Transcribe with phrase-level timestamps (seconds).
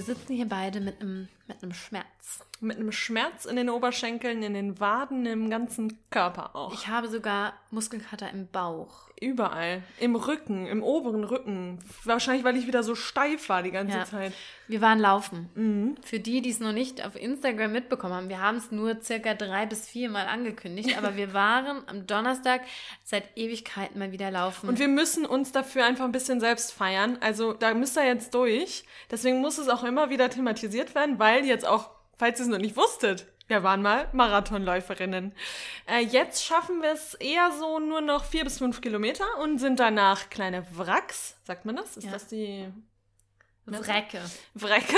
[0.00, 2.19] wir sitzen hier beide mit einem mit einem Schmerz.
[2.62, 6.74] Mit einem Schmerz in den Oberschenkeln, in den Waden, im ganzen Körper auch.
[6.74, 9.08] Ich habe sogar Muskelkater im Bauch.
[9.18, 9.82] Überall.
[9.98, 11.78] Im Rücken, im oberen Rücken.
[12.04, 14.04] Wahrscheinlich, weil ich wieder so steif war die ganze Ja.
[14.04, 14.32] Zeit.
[14.66, 15.50] Wir waren laufen.
[15.54, 15.96] Mhm.
[16.02, 19.34] Für die, die es noch nicht auf Instagram mitbekommen haben, wir haben es nur circa
[19.34, 22.62] drei bis vier Mal angekündigt, aber wir waren am Donnerstag
[23.04, 24.68] seit Ewigkeiten mal wieder laufen.
[24.68, 27.18] Und wir müssen uns dafür einfach ein bisschen selbst feiern.
[27.20, 28.84] Also da müsst ihr jetzt durch.
[29.10, 31.90] Deswegen muss es auch immer wieder thematisiert werden, weil jetzt auch,
[32.20, 35.32] falls ihr es noch nicht wusstet, wir waren mal Marathonläuferinnen.
[35.86, 39.80] Äh, jetzt schaffen wir es eher so nur noch vier bis fünf Kilometer und sind
[39.80, 41.96] danach kleine Wracks, sagt man das?
[41.96, 42.12] Ist Ja.
[42.12, 42.68] das die
[43.66, 44.20] Wrecke.
[44.54, 44.96] Wrecke?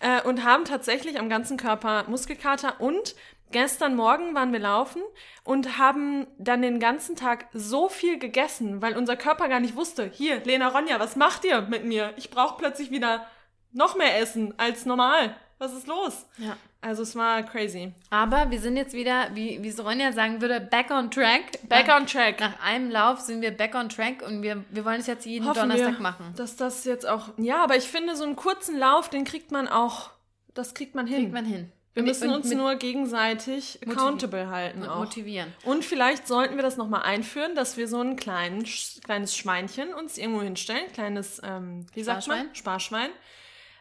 [0.00, 3.14] Äh, und haben tatsächlich am ganzen Körper Muskelkater und
[3.52, 5.00] Gestern Morgen waren wir laufen
[5.44, 10.10] und haben dann den ganzen Tag so viel gegessen, weil unser Körper gar nicht wusste,
[10.12, 12.12] hier, Lena Ronja, was macht ihr mit mir?
[12.16, 13.24] Ich brauche plötzlich wieder
[13.72, 15.36] noch mehr Essen als normal.
[15.58, 16.26] Was ist los?
[16.36, 16.56] Ja.
[16.82, 17.92] Also es war crazy.
[18.10, 21.66] Aber wir sind jetzt wieder, wie, wie Sonja sagen würde, back on track.
[21.68, 22.40] Back nach, on track.
[22.40, 25.46] Nach einem Lauf sind wir back on track und wir, wir wollen es jetzt jeden
[25.46, 26.34] Hoffen Donnerstag wir, machen.
[26.36, 27.30] Dass das jetzt auch.
[27.38, 30.10] Ja, aber ich finde, so einen kurzen Lauf, den kriegt man auch.
[30.52, 31.16] Das kriegt man hin.
[31.16, 31.72] Kriegt man hin.
[31.94, 34.98] wir müssen uns nur gegenseitig accountable halten und auch.
[34.98, 35.52] motivieren.
[35.64, 38.64] Und vielleicht sollten wir das nochmal einführen, dass wir so ein kleinen,
[39.04, 42.54] kleines Schweinchen uns irgendwo hinstellen, kleines, ähm, wie sagt man?
[42.54, 43.10] Sparschwein.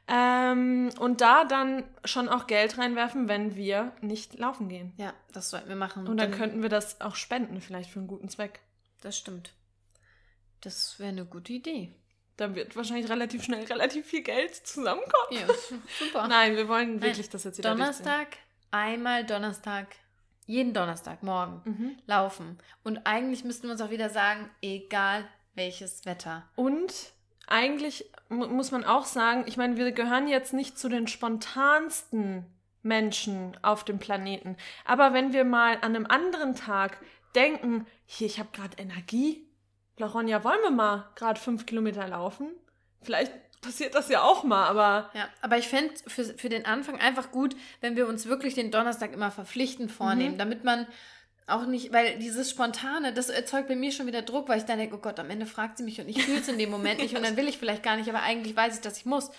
[0.08, 4.94] Ähm, und da dann schon auch Geld reinwerfen, wenn wir nicht laufen gehen.
[4.98, 6.08] Ja, das sollten wir machen.
[6.08, 8.60] Und dann könnten wir das auch spenden, vielleicht für einen guten Zweck.
[9.02, 9.54] Das stimmt.
[10.62, 11.92] Das wäre eine gute Idee.
[12.38, 15.32] Dann wird wahrscheinlich relativ schnell relativ viel Geld zusammenkommen.
[15.32, 15.48] Ja,
[16.00, 16.28] super.
[16.28, 18.28] Nein, wir wollen wirklich das jetzt wieder Donnerstag,
[18.72, 19.88] einmal Donnerstag,
[20.46, 21.98] jeden Donnerstag morgen Mhm.
[22.06, 22.58] laufen.
[22.84, 26.48] Und eigentlich müssten wir uns auch wieder sagen, egal welches Wetter.
[26.56, 26.94] Und
[27.48, 32.46] eigentlich mu muss man auch sagen, ich meine, wir gehören jetzt nicht zu den spontansten
[32.84, 34.58] Menschen auf dem Planeten.
[34.86, 36.98] Aber wenn wir mal an einem anderen Tag
[37.36, 39.46] denken, hier, ich habe gerade Energie,
[39.98, 42.50] Laronja, wollen wir mal gerade fünf Kilometer laufen?
[43.02, 43.32] Vielleicht
[43.62, 47.32] passiert das ja auch mal, aber Ja, aber ich fände für, für den Anfang einfach
[47.32, 50.86] gut, wenn wir uns wirklich den Donnerstag immer verpflichtend vornehmen, damit man
[51.48, 54.80] auch nicht, weil dieses Spontane, das erzeugt bei mir schon wieder Druck, weil ich dann
[54.80, 57.00] denke, oh Gott, am Ende fragt sie mich und ich fühle es in dem Moment
[57.00, 59.30] nicht und dann will ich vielleicht gar nicht, aber eigentlich weiß ich, dass ich muss.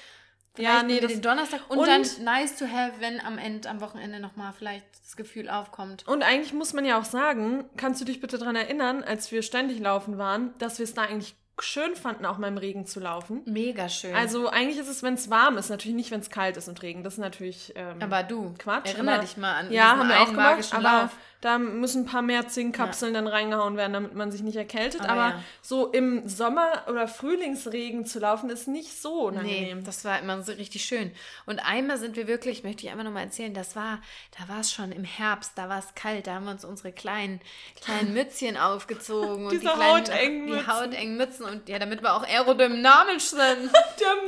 [0.54, 3.80] Vielleicht Ja, nee, den Donnerstag und, und- dann nice to have, wenn am Ende, am
[3.80, 6.06] Wochenende nochmal vielleicht das Gefühl aufkommt.
[6.06, 9.42] Und eigentlich muss man ja auch sagen, kannst du dich bitte daran erinnern, als wir
[9.42, 13.00] ständig laufen waren, dass wir es da eigentlich schön fanden, auch mal im Regen zu
[13.00, 13.42] laufen.
[13.46, 14.14] Mega schön.
[14.14, 16.82] Also eigentlich ist es, wenn es warm ist, natürlich nicht, wenn es kalt ist und
[16.82, 17.02] Regen.
[17.02, 18.92] Das ist natürlich ähm, aber du, Quatsch.
[18.92, 21.16] erinner dich mal an Ja, haben wir auch gemacht, aber Lauf.
[21.40, 25.02] Da müssen ein paar mehr Zinkkapseln dann reingehauen werden, damit man sich nicht erkältet.
[25.02, 25.42] Aber Aber, ja.
[25.62, 29.84] so im Sommer- oder Frühlingsregen zu laufen, ist nicht so Nee, unangenehm.
[29.84, 31.12] das war immer so richtig schön.
[31.46, 34.00] Und einmal sind wir wirklich, möchte ich einfach nochmal erzählen, das war,
[34.38, 36.92] da war es schon im Herbst, da war es kalt, da haben wir uns unsere
[36.92, 37.40] kleinen,
[37.82, 40.66] kleinen Mützchen aufgezogen und die kleinen, hautengen die Mützen.
[40.68, 43.40] hautengen Mützen und ja, damit wir auch aerodynamisch sind.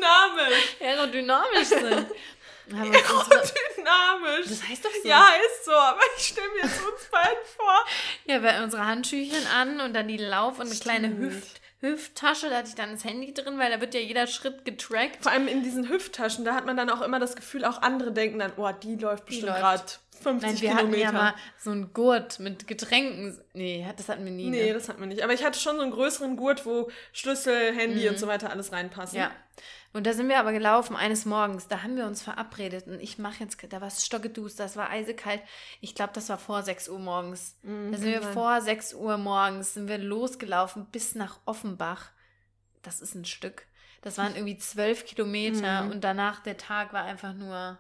[0.01, 0.49] Name!
[0.81, 2.07] aerodynamisch sind.
[2.77, 3.45] Haben wir uns unsere,
[3.77, 4.49] Dynamisch!
[4.49, 5.09] das heißt doch so.
[5.09, 7.85] Ja, ist so, aber ich stelle mir jetzt uns beiden vor.
[8.27, 11.17] Ja, wir hatten unsere Handschüchen an und dann die Lauf- und eine kleine.
[11.17, 14.65] Hüft, Hüfttasche, da hatte ich dann das Handy drin, weil da wird ja jeder Schritt
[14.65, 15.23] getrackt.
[15.23, 18.11] Vor allem in diesen Hüfttaschen, da hat man dann auch immer das Gefühl, auch andere
[18.11, 19.83] denken dann, oh, die läuft bestimmt gerade
[20.21, 21.07] 50 Nein, wir Kilometer.
[21.07, 23.41] hatten ja mal so einen Gurt mit Getränken.
[23.53, 24.51] Nee, das hatten wir nie.
[24.51, 24.75] Nee, ne?
[24.75, 25.23] das hat man nicht.
[25.23, 28.73] Aber ich hatte schon so einen größeren Gurt, wo Schlüssel, Handy und so weiter alles
[28.73, 29.19] reinpassen.
[29.19, 29.23] Mhm.
[29.25, 29.31] Ja.
[29.95, 31.67] Und da sind wir aber gelaufen eines Morgens.
[31.67, 34.91] Da haben wir uns verabredet und ich mache jetzt, da war es stockedust, das war
[34.91, 35.43] eisekalt.
[35.81, 37.57] Ich glaube, das war vor 6 Uhr morgens.
[37.63, 38.33] da sind wir sein.
[38.35, 42.11] vor 6 Uhr morgens, sind wir losgelaufen bis nach Offenbach.
[42.83, 43.67] Das ist ein Stück.
[44.03, 45.91] Das waren irgendwie zwölf Kilometer Mhm.
[45.91, 47.79] und danach der Tag war einfach nur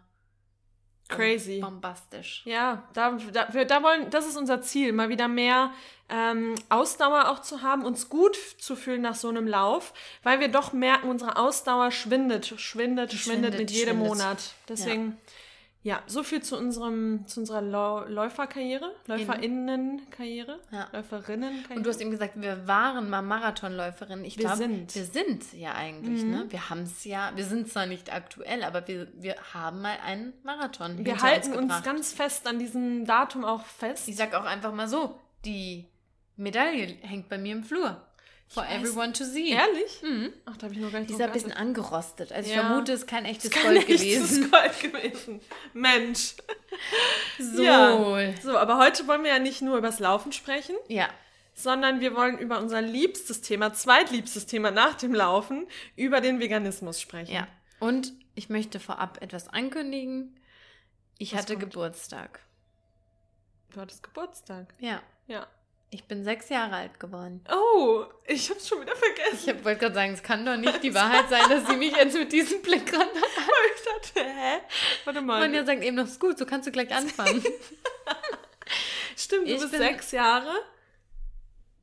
[1.08, 1.60] Crazy.
[1.60, 2.42] bombastisch.
[2.44, 5.72] Ja, da, da, wir, da wollen, das ist unser Ziel, mal wieder mehr
[6.10, 10.48] ähm, Ausdauer auch zu haben, uns gut zu fühlen nach so einem Lauf, weil wir
[10.48, 14.08] doch merken, unsere Ausdauer schwindet, schwindet, schwindet, schwindet, mit jedem schwindet.
[14.08, 14.54] Monat.
[14.68, 15.32] Deswegen, ja,
[16.06, 20.88] so viel zu unserem, zu unserer Läuferkarriere, Läuferinnenkarriere, Ja.
[20.92, 21.74] Läuferinnenkarriere.
[21.76, 24.24] Und du hast eben gesagt, wir waren mal Marathonläuferin.
[24.24, 24.94] Ich Wir glaube, sind.
[24.94, 26.46] wir sind ja eigentlich, ne?
[26.48, 30.32] Wir haben es ja, wir sind zwar nicht aktuell, aber wir, wir haben mal einen
[30.42, 34.08] Marathon wir halten uns, uns ganz fest an diesem Datum auch fest.
[34.08, 35.86] Ich sag auch einfach mal so, die
[36.36, 38.04] Medaille hängt bei mir im Flur.
[38.50, 38.80] For weiß.
[38.80, 39.50] everyone to see.
[39.50, 40.02] Ehrlich?
[40.02, 40.32] Mhm.
[40.46, 42.32] Ach, da habe ich noch gar nicht Die ist ein bisschen angerostet.
[42.32, 42.66] Also ich Ja.
[42.66, 44.50] vermute, es ist kein echtes Kein Gold echtes gewesen.
[44.50, 45.40] Gold gewesen.
[45.74, 46.34] Mensch.
[47.38, 47.62] So.
[47.62, 48.20] Ja.
[48.20, 48.32] Ja.
[48.42, 50.76] So, aber heute wollen wir ja nicht nur übers Laufen sprechen,
[51.54, 55.66] sondern wir wollen über unser liebstes Thema, zweitliebstes Thema nach dem Laufen,
[55.96, 57.32] über den Veganismus sprechen.
[57.34, 57.46] Ja.
[57.80, 60.38] Und ich möchte vorab etwas ankündigen.
[61.18, 61.64] Ich Was hatte kommt?
[61.72, 62.40] Geburtstag.
[63.72, 64.72] Du hattest Geburtstag.
[64.78, 65.02] Ja.
[65.26, 65.46] Ja.
[65.90, 67.42] Ich bin sechs Jahre alt geworden.
[67.50, 69.56] Oh, ich hab's schon wieder vergessen.
[69.58, 72.14] Ich wollte gerade sagen, es kann doch nicht die Wahrheit sein, dass sie mich jetzt
[72.14, 74.58] mit diesem Blick ran ich dachte, hä?
[75.04, 75.40] Warte mal.
[75.40, 77.42] Man ja sagt eben noch, ist gut, so kannst du gleich anfangen.
[79.16, 80.52] Stimmt, du Ich bist bin- sechs Jahre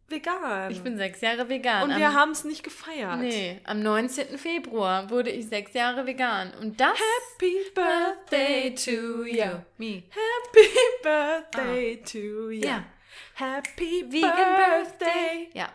[0.08, 0.70] vegan.
[0.72, 1.90] Ich bin sechs Jahre vegan.
[1.90, 3.18] Und wir haben es nicht gefeiert.
[3.20, 4.38] Nee, am 19.
[4.38, 6.54] Februar wurde ich sechs Jahre vegan.
[6.62, 6.98] Und das
[7.40, 9.62] Happy Birthday to you.
[9.78, 10.04] Me.
[10.10, 10.70] Happy
[11.02, 12.66] Birthday to you.
[12.68, 12.84] Ja.
[13.36, 15.50] Happy Vegan Birthday.
[15.54, 15.70] Ja.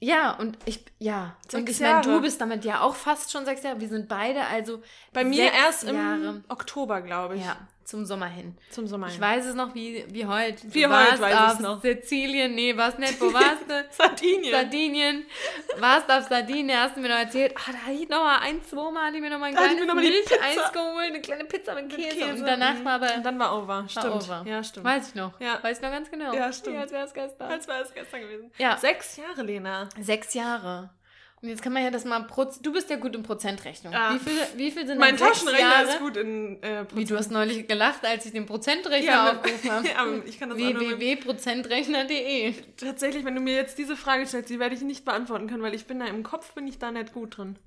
[0.00, 1.36] Ja, und ich, ja.
[1.52, 3.80] und ich meine, du bist damit ja auch fast schon sechs Jahre.
[3.80, 4.82] Wir sind beide also
[5.12, 6.44] Bei mir erst im Jahre.
[6.48, 7.44] Oktober, glaube ich.
[7.44, 8.56] Ja, zum Sommer hin.
[8.70, 9.08] Zum Sommer.
[9.08, 10.66] Ich weiß es noch wie, wie heute.
[10.66, 11.82] Du Wie heute weiß auf noch.
[11.82, 13.84] Sizilien, nee, warst nicht, wo warst du?
[13.90, 14.52] Sardinien.
[14.52, 15.26] Sardinien.
[15.78, 18.62] Warst auf Sardinien, hast du mir noch erzählt, ah, da hatte ich noch mal ein,
[18.64, 21.88] zwei Mal, ich mir noch mal ein kleines die Milcheis geholt, eine kleine Pizza mit
[21.90, 22.16] Käse.
[22.16, 22.34] Käse.
[22.34, 23.84] Und danach war aber Und dann war over.
[23.88, 24.06] Stimmt.
[24.06, 24.44] war over.
[24.46, 24.86] Ja, stimmt.
[24.86, 25.38] Weiß ich noch.
[25.40, 25.62] Ja.
[25.62, 26.32] Weiß ich noch ganz genau.
[26.32, 26.76] Ja, stimmt.
[26.76, 27.50] Ja, als wäre es gestern.
[27.50, 28.50] Als wäre es gestern gewesen.
[28.58, 28.76] Ja.
[28.76, 29.88] Sechs Jahre, Lena.
[30.00, 30.90] Sechs Jahre.
[31.46, 33.94] Jetzt kann man ja das mal, Proz du bist ja gut in Prozentrechnung.
[33.94, 34.14] Ah.
[34.14, 35.88] Wie, viel, wie viel sind Mein Taschenrechner Jahre?
[35.88, 39.70] ist gut in äh, Wie, du hast neulich gelacht, als ich den Prozentrechner Ja, aufgerufen
[39.70, 39.88] habe.
[39.94, 44.74] Ja, ich kann das www.prozentrechner.de Tatsächlich, wenn du mir jetzt diese Frage stellst, die werde
[44.74, 47.36] ich nicht beantworten können, weil ich bin da im Kopf bin ich da nicht gut
[47.36, 47.58] drin.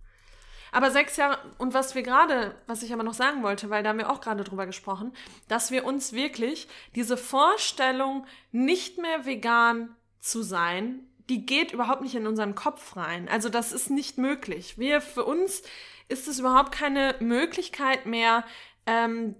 [0.71, 3.89] Aber sechs Jahre, und was wir gerade, was ich aber noch sagen wollte, weil da
[3.89, 5.13] haben wir auch gerade drüber gesprochen,
[5.47, 12.15] dass wir uns wirklich diese Vorstellung, nicht mehr vegan zu sein, die geht überhaupt nicht
[12.15, 13.27] in unseren Kopf rein.
[13.29, 14.77] Also das ist nicht möglich.
[14.77, 15.61] Wir, für uns
[16.07, 18.45] ist es überhaupt keine Möglichkeit mehr,
[18.85, 19.35] ähm,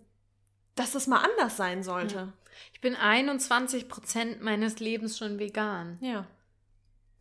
[0.75, 2.33] dass das mal anders sein sollte.
[2.73, 5.97] Ich bin 21 Prozent meines Lebens schon vegan.
[6.01, 6.27] Ja.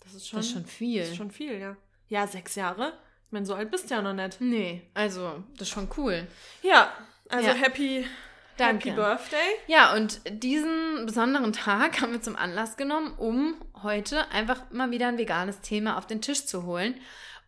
[0.00, 1.00] Das ist schon, Das ist schon viel.
[1.00, 1.76] Das ist schon viel, ja.
[2.08, 2.92] Ja, sechs Jahre.
[3.26, 4.40] Ich meine, so alt bist du ja noch nicht.
[4.40, 6.26] Nee, also, das ist schon cool.
[6.62, 6.92] Ja,
[7.28, 7.54] also Ja.
[7.54, 8.06] happy,
[8.56, 8.90] Danke.
[8.90, 9.38] happy Birthday.
[9.66, 15.08] Ja, und diesen besonderen Tag haben wir zum Anlass genommen, um heute einfach mal wieder
[15.08, 16.98] ein veganes Thema auf den Tisch zu holen.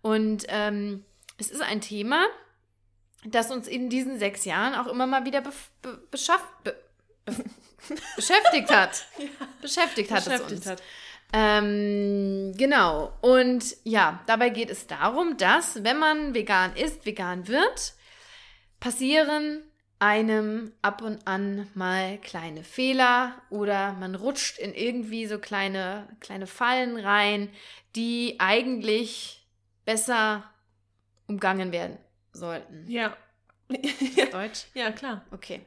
[0.03, 1.05] Und ähm,
[1.39, 2.27] es ist ein Thema,
[3.25, 6.77] das uns in diesen sechs Jahren auch immer mal wieder bef- be beschafft, be
[7.25, 7.35] be
[8.17, 9.07] beschäftigt hat.
[9.61, 10.67] Beschäftigt hat es Beschäftigt uns.
[10.67, 10.83] hat.
[11.33, 13.13] Ähm, genau.
[13.21, 17.93] Und ja, dabei geht es darum, dass, wenn man vegan ist, vegan wird,
[18.81, 19.63] passieren
[19.99, 26.47] einem ab und an mal kleine Fehler oder man rutscht in irgendwie so kleine, kleine
[26.47, 27.49] Fallen rein,
[27.97, 29.45] die eigentlich
[29.85, 30.45] besser
[31.27, 31.99] umgangen werden
[32.33, 32.85] sollten.
[32.89, 33.17] Ja.
[34.33, 34.67] Deutsch?
[34.75, 35.25] ja, klar.
[35.31, 35.63] Okay.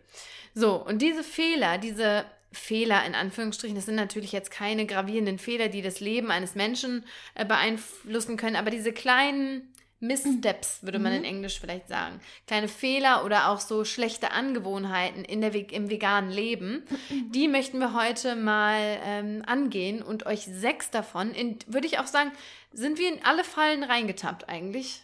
[0.54, 5.70] So, und diese Fehler, diese Fehler in Anführungsstrichen, das sind natürlich jetzt keine gravierenden Fehler,
[5.70, 7.06] die das Leben eines Menschen
[7.36, 9.71] äh, beeinflussen können, aber diese kleinen
[10.02, 12.20] Missteps, würde man in Englisch vielleicht sagen.
[12.48, 16.84] Kleine Fehler oder auch so schlechte Angewohnheiten in der, im veganen Leben,
[17.30, 22.08] die möchten wir heute mal ähm, angehen und euch sechs davon, in, würde ich auch
[22.08, 22.32] sagen,
[22.74, 25.02] sind wir in alle Fallen reingetappt eigentlich?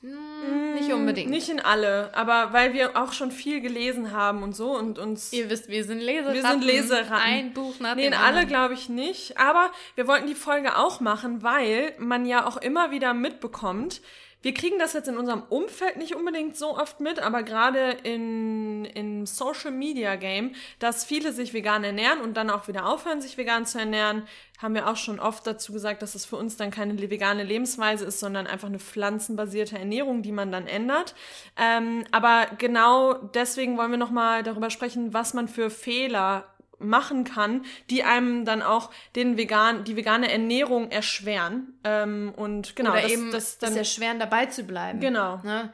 [0.00, 1.30] Hm, nicht unbedingt.
[1.30, 5.32] Nicht in alle, aber weil wir auch schon viel gelesen haben und so und uns.
[5.32, 6.42] Ihr wisst, wir sind Leseratten.
[6.42, 7.14] Wir sind Leseratten.
[7.14, 8.48] Ein Buch nach Nee, in dem alle anderen.
[8.48, 9.38] glaube ich nicht.
[9.38, 14.00] Aber wir wollten die Folge auch machen, weil man ja auch immer wieder mitbekommt,
[14.42, 18.84] wir kriegen das jetzt in unserem Umfeld nicht unbedingt so oft mit, aber gerade in,
[18.84, 23.38] im Social Media Game, dass viele sich vegan ernähren und dann auch wieder aufhören, sich
[23.38, 24.26] vegan zu ernähren,
[24.58, 28.04] haben wir auch schon oft dazu gesagt, dass es für uns dann keine vegane Lebensweise
[28.04, 31.14] ist, sondern einfach eine pflanzenbasierte Ernährung, die man dann ändert.
[31.56, 36.46] Ähm, aber genau deswegen wollen wir nochmal darüber sprechen, was man für Fehler
[36.82, 41.74] machen kann, die einem dann auch den vegan, die vegane Ernährung erschweren.
[41.84, 45.00] Ähm, und genau, Oder das, eben das dann ja schwer dabei zu bleiben.
[45.00, 45.40] Genau.
[45.44, 45.72] Ne?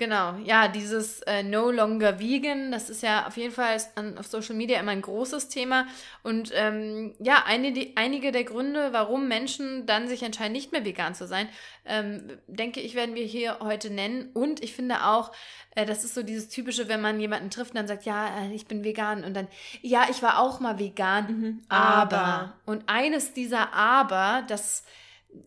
[0.00, 4.26] Genau, ja, dieses äh, No Longer Vegan, das ist ja auf jeden Fall an, auf
[4.26, 5.86] Social Media immer ein großes Thema.
[6.22, 10.86] Und ähm, ja, eine, die, einige der Gründe, warum Menschen dann sich entscheiden, nicht mehr
[10.86, 11.50] vegan zu sein,
[11.84, 14.30] ähm, denke ich, werden wir hier heute nennen.
[14.32, 15.32] Und ich finde auch,
[15.76, 18.54] äh, das ist so dieses typische, wenn man jemanden trifft und dann sagt, ja, äh,
[18.54, 19.22] ich bin vegan.
[19.22, 19.48] Und dann,
[19.82, 22.16] ja, ich war auch mal vegan, aber.
[22.16, 22.54] aber.
[22.64, 24.82] Und eines dieser Aber, das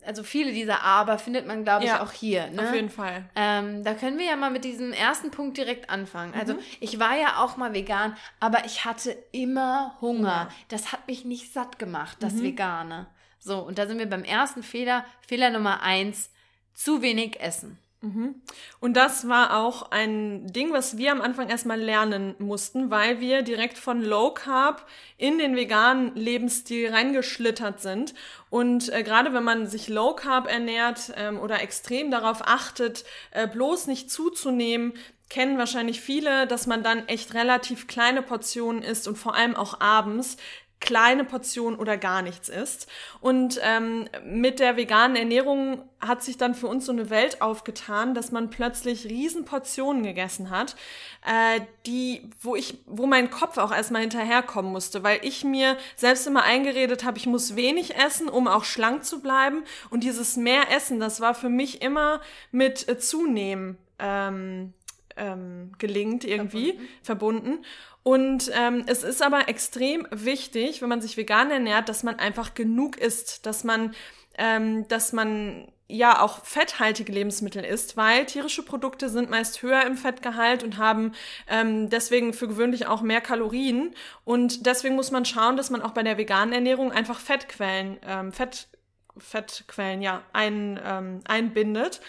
[0.04, 2.46] also viele dieser Aber findet man, glaube ich, Ja, auch hier.
[2.48, 2.62] Ne?
[2.68, 3.24] auf jeden Fall.
[3.36, 6.32] Ähm, da können wir ja mal mit diesem ersten Punkt direkt anfangen.
[6.32, 6.40] Mhm.
[6.40, 10.48] Also ich war ja auch mal vegan, aber ich hatte immer Hunger.
[10.68, 12.42] Das hat mich nicht satt gemacht, das Mhm.
[12.42, 13.06] Vegane.
[13.38, 15.04] So, und da sind wir beim ersten Fehler.
[15.20, 16.30] Fehler Nummer eins,
[16.72, 17.78] zu wenig essen.
[18.04, 18.34] Mhm.
[18.80, 23.40] Und das war auch ein Ding, was wir am Anfang erstmal lernen mussten, weil wir
[23.40, 28.14] direkt von Low Carb in den veganen Lebensstil reingeschlittert sind.
[28.50, 33.48] Und äh, gerade wenn man sich Low Carb ernährt ähm, oder extrem darauf achtet, äh,
[33.48, 34.92] bloß nicht zuzunehmen,
[35.30, 39.80] kennen wahrscheinlich viele, dass man dann echt relativ kleine Portionen isst und vor allem auch
[39.80, 40.36] abends
[40.84, 42.86] kleine Portion oder gar nichts isst.
[43.22, 48.12] Und ähm, mit der veganen Ernährung hat sich dann für uns so eine Welt aufgetan,
[48.12, 50.76] dass man plötzlich Riesenportionen gegessen hat,
[51.24, 56.26] äh, die, wo ich, wo mein Kopf auch erstmal hinterherkommen musste, weil ich mir selbst
[56.26, 59.64] immer eingeredet habe, ich muss wenig essen, um auch schlank zu bleiben.
[59.88, 62.20] Und dieses mehr Essen, das war für mich immer
[62.52, 64.74] mit äh, Zunehmen ähm,
[65.16, 67.42] ähm, gelingt irgendwie verbunden.
[67.54, 67.64] verbunden.
[68.04, 72.52] Und ähm, es ist aber extrem wichtig, wenn man sich vegan ernährt, dass man einfach
[72.52, 73.94] genug isst, dass man,
[74.36, 79.96] ähm, dass man ja auch fetthaltige Lebensmittel isst, weil tierische Produkte sind meist höher im
[79.96, 81.12] Fettgehalt und haben
[81.48, 83.94] ähm, deswegen für gewöhnlich auch mehr Kalorien.
[84.24, 88.32] Und deswegen muss man schauen, dass man auch bei der veganen Ernährung einfach Fettquellen, ähm,
[88.32, 88.68] Fett,
[89.16, 92.02] Fettquellen ja ein, ähm, einbindet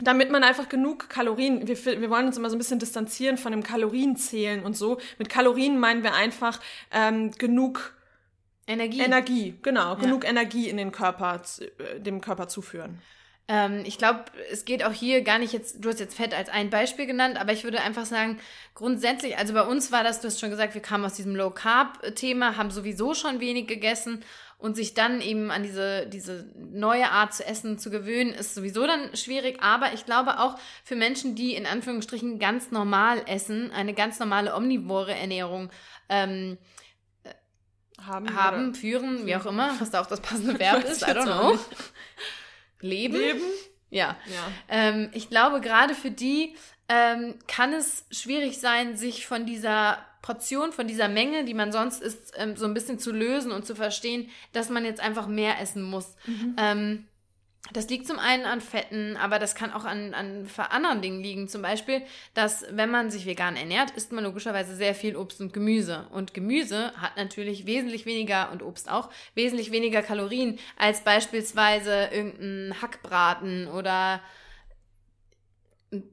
[0.00, 3.52] damit man einfach genug Kalorien, wir, wir wollen uns immer so ein bisschen distanzieren von
[3.52, 4.98] dem Kalorienzählen und so.
[5.18, 6.60] Mit Kalorien meinen wir einfach
[6.90, 7.94] ähm, genug
[8.66, 9.00] Energie.
[9.00, 9.94] Energie, genau, ja.
[9.94, 13.00] genug Energie in den Körper, äh, dem Körper zuführen.
[13.46, 16.48] Ähm, ich glaube, es geht auch hier gar nicht jetzt, du hast jetzt Fett als
[16.48, 18.38] ein Beispiel genannt, aber ich würde einfach sagen,
[18.74, 22.56] grundsätzlich, also bei uns war das, du hast schon gesagt, wir kamen aus diesem Low-Carb-Thema,
[22.56, 24.24] haben sowieso schon wenig gegessen
[24.64, 28.86] und sich dann eben an diese, diese neue Art zu essen zu gewöhnen, ist sowieso
[28.86, 29.62] dann schwierig.
[29.62, 34.54] Aber ich glaube auch für Menschen, die in Anführungsstrichen ganz normal essen, eine ganz normale
[34.54, 35.68] omnivore Ernährung
[36.08, 36.56] ähm,
[38.00, 41.24] haben, haben führen, wie auch immer, was da auch das passende Verb ist, I don't
[41.24, 41.58] know.
[42.80, 43.18] Leben.
[43.18, 43.42] Leben.
[43.90, 44.16] Ja.
[44.24, 44.48] ja.
[44.70, 46.56] Ähm, ich glaube, gerade für die
[46.88, 52.02] ähm, kann es schwierig sein, sich von dieser Portion von dieser Menge, die man sonst
[52.02, 55.60] isst, ähm, so ein bisschen zu lösen und zu verstehen, dass man jetzt einfach mehr
[55.60, 56.16] essen muss.
[56.24, 56.56] Mhm.
[56.58, 57.04] Ähm,
[57.74, 61.48] das liegt zum einen an Fetten, aber das kann auch an, an anderen Dingen liegen.
[61.48, 62.00] Zum Beispiel,
[62.32, 66.06] dass wenn man sich vegan ernährt, isst man logischerweise sehr viel Obst und Gemüse.
[66.10, 72.80] Und Gemüse hat natürlich wesentlich weniger, und Obst auch, wesentlich weniger Kalorien als beispielsweise irgendein
[72.80, 74.22] Hackbraten oder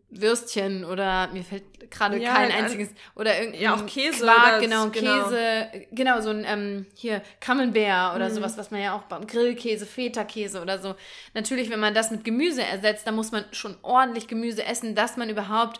[0.10, 4.90] Würstchen oder mir fällt gerade ja, kein einziges oder irgendein ja, auch Käse Quark, genau,
[4.90, 8.34] genau, Käse, genau, so ein ähm, hier Camembert oder mhm.
[8.34, 10.96] sowas, was man ja auch beim Grillkäse, Feta-Käse oder so.
[11.34, 15.18] Natürlich, wenn man das mit Gemüse ersetzt, dann muss man schon ordentlich Gemüse essen, dass
[15.18, 15.80] man überhaupt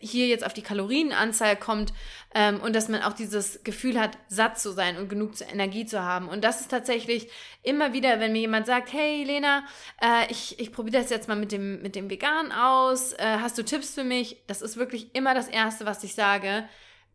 [0.00, 1.92] hier jetzt auf die Kalorienanzahl kommt
[2.34, 6.02] ähm, und dass man auch dieses Gefühl hat, satt zu sein und genug Energie zu
[6.02, 6.28] haben.
[6.28, 7.30] Und das ist tatsächlich
[7.62, 9.64] immer wieder, wenn mir jemand sagt, hey Lena,
[10.02, 13.56] äh, ich, ich probiere das jetzt mal mit dem, mit dem Vegan aus, äh, hast
[13.56, 14.42] du Tipps für mich?
[14.46, 16.68] Das ist wirklich immer das Erste, was ich sage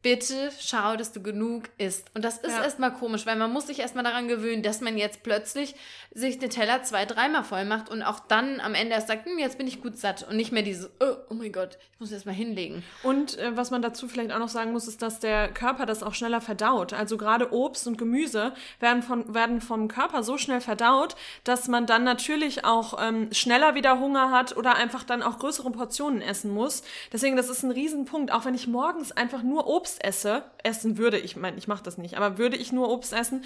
[0.03, 2.11] bitte schau, dass du genug isst.
[2.13, 2.63] Und das ist ja.
[2.63, 5.75] erstmal komisch, weil man muss sich erstmal daran gewöhnen, dass man jetzt plötzlich
[6.13, 9.39] sich den Teller zwei, dreimal voll macht und auch dann am Ende erst sagt, hm,
[9.39, 12.11] jetzt bin ich gut satt und nicht mehr dieses, oh, oh mein Gott, ich muss
[12.11, 12.83] erstmal hinlegen.
[13.01, 16.03] Und äh, was man dazu vielleicht auch noch sagen muss, ist, dass der Körper das
[16.03, 16.93] auch schneller verdaut.
[16.93, 21.85] Also gerade Obst und Gemüse werden, von, werden vom Körper so schnell verdaut, dass man
[21.85, 26.53] dann natürlich auch ähm, schneller wieder Hunger hat oder einfach dann auch größere Portionen essen
[26.53, 26.83] muss.
[27.13, 28.33] Deswegen, das ist ein Riesenpunkt.
[28.33, 31.83] Auch wenn ich morgens einfach nur Obst Obst esse, essen würde, ich meine, ich mache
[31.83, 33.43] das nicht, aber würde ich nur Obst essen,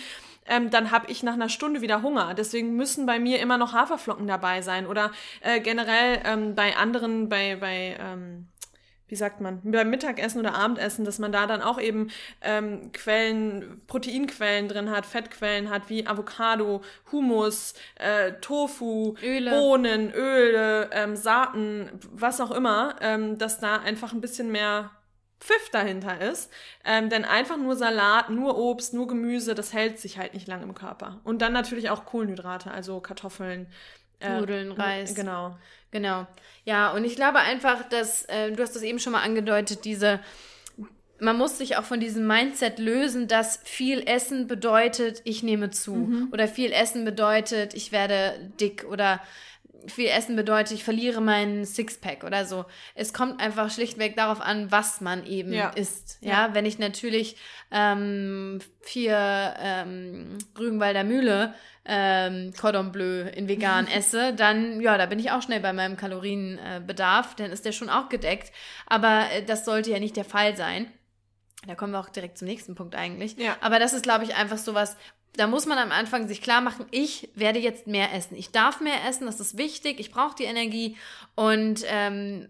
[0.47, 2.33] ähm, dann habe ich nach einer Stunde wieder Hunger.
[2.35, 5.11] Deswegen müssen bei mir immer noch Haferflocken dabei sein oder
[5.41, 8.47] äh, generell ähm, bei anderen, bei, bei ähm,
[9.09, 12.11] wie sagt man, beim Mittagessen oder Abendessen, dass man da dann auch eben
[12.41, 19.51] ähm, Quellen, Proteinquellen drin hat, Fettquellen hat, wie Avocado, Hummus, äh, Tofu, Öle.
[19.51, 24.91] Bohnen, Öle, ähm, Saaten, was auch immer, ähm, dass da einfach ein bisschen mehr
[25.39, 26.51] Pfiff dahinter ist.
[26.84, 30.63] Ähm, denn einfach nur Salat, nur Obst, nur Gemüse, das hält sich halt nicht lang
[30.63, 31.20] im Körper.
[31.24, 33.67] Und dann natürlich auch Kohlenhydrate, also Kartoffeln.
[34.20, 35.13] Äh, Nudeln, Reis.
[35.13, 35.56] Genau.
[35.91, 36.27] Genau.
[36.65, 40.20] Ja, und ich glaube einfach, dass, äh, du hast das eben schon mal angedeutet, diese,
[41.20, 45.96] man muss sich auch von diesem Mindset lösen, dass viel Essen bedeutet, ich nehme zu.
[45.96, 46.29] Mhm.
[46.32, 48.86] Oder viel Essen bedeutet, ich werde dick.
[48.89, 49.22] Oder
[49.86, 52.65] viel Essen bedeutet, ich verliere meinen Sixpack oder so.
[52.96, 55.69] Es kommt einfach schlichtweg darauf an, was man eben ja.
[55.69, 56.17] isst.
[56.22, 56.53] Ja, ja.
[56.53, 57.38] wenn ich natürlich
[57.72, 61.53] ähm, vier ähm, Rügenwalder Mühle
[61.86, 65.98] ähm, Cordon Bleu in vegan esse, dann, ja, da bin ich auch schnell bei meinem
[65.98, 68.51] Kalorienbedarf, dann ist der schon auch gedeckt.
[68.86, 70.91] Aber äh, das sollte ja nicht der Fall sein.
[71.65, 73.38] Da kommen wir auch direkt zum nächsten Punkt eigentlich.
[73.38, 73.57] Ja.
[73.62, 74.96] Aber das ist, glaube ich, einfach sowas,
[75.38, 78.36] da muss man am Anfang sich klar machen, ich werde jetzt mehr essen.
[78.36, 80.98] Ich darf mehr essen, das ist wichtig, ich brauche die Energie
[81.36, 82.50] und ähm,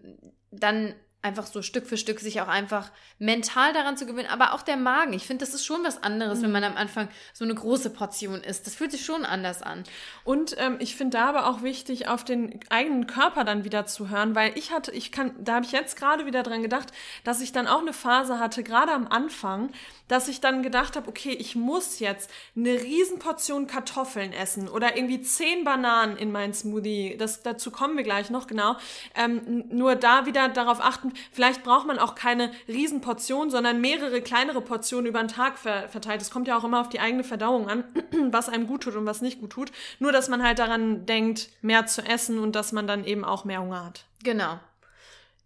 [0.50, 4.62] dann einfach so Stück für Stück sich auch einfach mental daran zu gewöhnen, aber auch
[4.62, 5.12] der Magen.
[5.12, 6.44] Ich finde, das ist schon was anderes, mhm.
[6.44, 8.66] wenn man am Anfang so eine große Portion isst.
[8.66, 9.82] Das fühlt sich schon anders an.
[10.24, 14.10] Und ähm, ich finde da aber auch wichtig, auf den eigenen Körper dann wieder zu
[14.10, 16.92] hören, weil ich hatte, ich kann, da habe ich jetzt gerade wieder dran gedacht,
[17.24, 19.70] dass ich dann auch eine Phase hatte, gerade am Anfang,
[20.06, 25.20] dass ich dann gedacht habe, okay, ich muss jetzt eine Riesenportion Kartoffeln essen oder irgendwie
[25.20, 27.16] zehn Bananen in mein Smoothie.
[27.18, 28.76] Das, dazu kommen wir gleich noch, genau.
[29.14, 34.60] Ähm, nur da wieder darauf achten, vielleicht braucht man auch keine Riesenportion, sondern mehrere kleinere
[34.60, 36.22] Portionen über den Tag ver verteilt.
[36.22, 37.84] Es kommt ja auch immer auf die eigene Verdauung an,
[38.30, 39.72] was einem gut tut und was nicht gut tut.
[39.98, 43.44] Nur, dass man halt daran denkt, mehr zu essen und dass man dann eben auch
[43.44, 44.04] mehr Hunger hat.
[44.22, 44.58] Genau.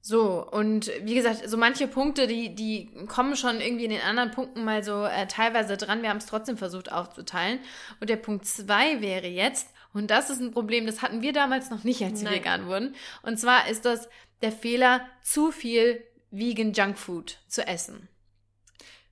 [0.05, 4.33] So, und wie gesagt, so manche Punkte, die, die kommen schon irgendwie in den anderen
[4.33, 6.03] Punkten mal so äh, teilweise dran.
[6.03, 7.61] Wir haben es trotzdem versucht aufzuteilen.
[8.01, 11.71] Und der Punkt zwei wäre jetzt, und das ist ein Problem, das hatten wir damals
[11.71, 12.41] noch nicht, als wir Nein.
[12.41, 12.97] vegan wurden.
[13.23, 14.09] Und zwar ist das
[14.43, 18.09] der Fehler, zu viel Vegan Junkfood zu essen.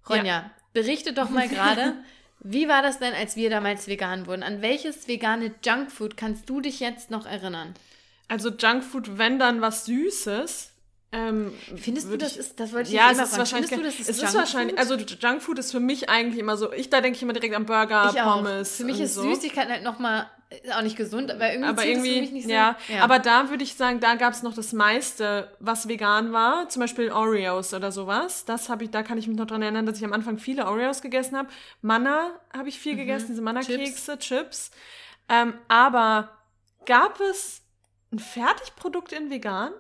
[0.09, 0.51] Ronja, ja.
[0.73, 1.95] berichte doch mal gerade,
[2.41, 4.43] wie war das denn, als wir damals vegan wurden?
[4.43, 7.75] An welches vegane Junkfood kannst du dich jetzt noch erinnern?
[8.29, 10.71] Also Junkfood, wenn dann was Süßes,
[11.13, 14.11] ähm, Findest du, das ist, das wollte ich ja, es ist wahrscheinlich, du, das ist
[14.11, 17.23] es ist wahrscheinlich, also Junkfood ist für mich eigentlich immer so, ich, da denke ich
[17.23, 18.73] immer direkt an Burger, ich Pommes.
[18.73, 18.77] Auch.
[18.77, 19.23] Für mich ist so.
[19.23, 20.31] Süßigkeit halt nochmal,
[20.77, 22.51] auch nicht gesund, aber irgendwie, aber irgendwie nicht so.
[22.51, 26.33] Ja, ja, aber da würde ich sagen, da gab es noch das meiste, was vegan
[26.33, 28.45] war, zum Beispiel Oreos oder sowas.
[28.45, 30.67] Das habe ich, da kann ich mich noch dran erinnern, dass ich am Anfang viele
[30.67, 31.49] Oreos gegessen habe.
[31.83, 32.99] Manna habe ich viel mhm.
[32.99, 34.27] gegessen, diese Manna-Kekse, Chips.
[34.27, 34.71] Chips.
[35.29, 36.37] Ähm, aber
[36.85, 37.63] gab es
[38.13, 39.73] ein Fertigprodukt in vegan?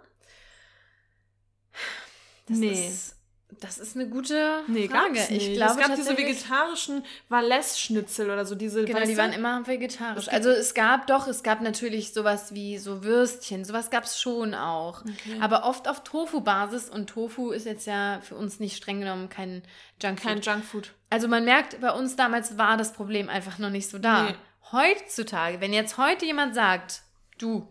[2.47, 2.73] Das nee.
[2.73, 3.17] Ist,
[3.61, 5.13] das ist eine gute nee, Frage.
[5.13, 5.31] Nicht.
[5.31, 8.55] Ich glaube, es gab diese vegetarischen Valais-Schnitzel oder so.
[8.55, 10.29] Diese, genau, die waren immer vegetarisch.
[10.29, 13.65] Also es gab doch, es gab natürlich sowas wie so Würstchen.
[13.67, 15.03] Sowas gab es schon auch.
[15.03, 15.39] Okay.
[15.41, 16.89] Aber oft auf Tofu-Basis.
[16.89, 19.63] Und Tofu ist jetzt ja für uns nicht streng genommen kein
[20.03, 20.27] Junkfood.
[20.27, 20.93] Kein Junkfood.
[21.11, 24.25] Also man merkt, bei uns damals war das Problem einfach noch nicht so da.
[24.25, 24.35] Nee.
[24.73, 27.03] Heutzutage, wenn jetzt heute jemand sagt,
[27.39, 27.69] du,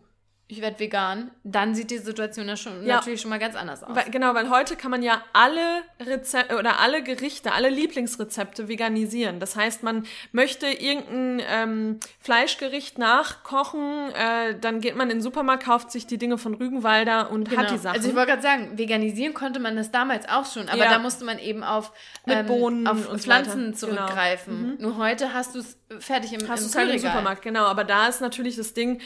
[0.52, 2.96] ich werde vegan, dann sieht die Situation ja schon, ja.
[2.96, 3.96] natürlich schon mal ganz anders aus.
[3.96, 9.40] Weil, genau, weil heute kann man ja alle Rezepte oder alle Gerichte, alle Lieblingsrezepte veganisieren.
[9.40, 15.66] Das heißt, man möchte irgendein ähm, Fleischgericht nachkochen, äh, dann geht man in den Supermarkt,
[15.66, 17.62] kauft sich die Dinge von Rügenwalder und genau.
[17.62, 17.98] hat die Sachen.
[17.98, 20.90] Also ich wollte gerade sagen, veganisieren konnte man das damals auch schon, aber ja.
[20.90, 21.92] da musste man eben auf,
[22.26, 24.08] ähm, Bohnen auf und Pflanzen so genau.
[24.08, 24.58] zurückgreifen.
[24.58, 24.74] Genau.
[24.74, 24.82] Mhm.
[24.82, 27.66] Nur heute hast du es fertig im, hast im, halt im Supermarkt, genau.
[27.66, 29.00] Aber da ist natürlich das Ding,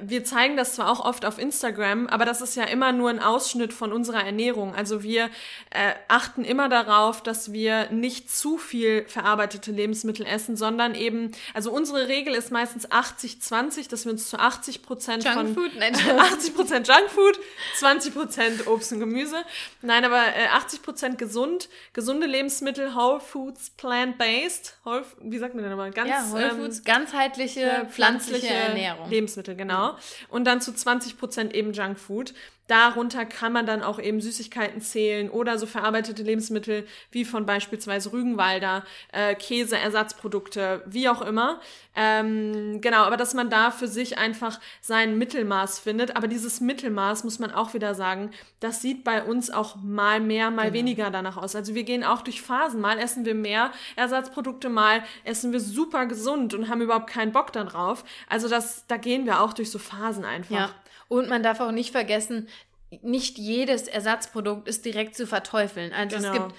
[0.00, 3.20] wir zeigen das zwar auch oft auf Instagram, aber das ist ja immer nur ein
[3.20, 4.74] Ausschnitt von unserer Ernährung.
[4.74, 5.24] Also wir
[5.70, 11.70] äh, achten immer darauf, dass wir nicht zu viel verarbeitete Lebensmittel essen, sondern eben, also
[11.70, 16.54] unsere Regel ist meistens 80-20, dass wir uns zu 80 Prozent von Junkfood, nein, 80
[16.54, 17.38] Prozent Junkfood,
[17.76, 19.44] 20 Prozent Obst und Gemüse.
[19.82, 24.78] Nein, aber äh, 80 Prozent gesund, gesunde Lebensmittel, Whole Foods, plant-based,
[25.20, 25.90] wie sagt man denn nochmal?
[25.90, 29.10] Ganz, ja, Whole Foods, ähm, ganzheitliche, pflanzliche, pflanzliche Ernährung.
[29.10, 29.96] Lebensmittel, genau genau.
[30.28, 32.34] Und dann zu 20 Prozent eben Junkfood.
[32.66, 38.12] Darunter kann man dann auch eben Süßigkeiten zählen oder so verarbeitete Lebensmittel wie von beispielsweise
[38.12, 41.60] Rügenwalder, äh, Käse, Ersatzprodukte, wie auch immer.
[41.94, 46.16] Ähm, genau, aber dass man da für sich einfach sein Mittelmaß findet.
[46.16, 50.50] Aber dieses Mittelmaß, muss man auch wieder sagen, das sieht bei uns auch mal mehr,
[50.50, 50.74] mal genau.
[50.74, 51.54] weniger danach aus.
[51.54, 52.80] Also wir gehen auch durch Phasen.
[52.80, 57.52] Mal essen wir mehr Ersatzprodukte, mal essen wir super gesund und haben überhaupt keinen Bock
[57.52, 58.04] darauf.
[58.28, 60.56] Also das, da gehen wir auch durch so Phasen einfach.
[60.56, 60.70] Ja.
[61.08, 62.48] Und man darf auch nicht vergessen,
[63.02, 65.92] nicht jedes Ersatzprodukt ist direkt zu verteufeln.
[65.92, 66.28] Also genau.
[66.28, 66.54] es gibt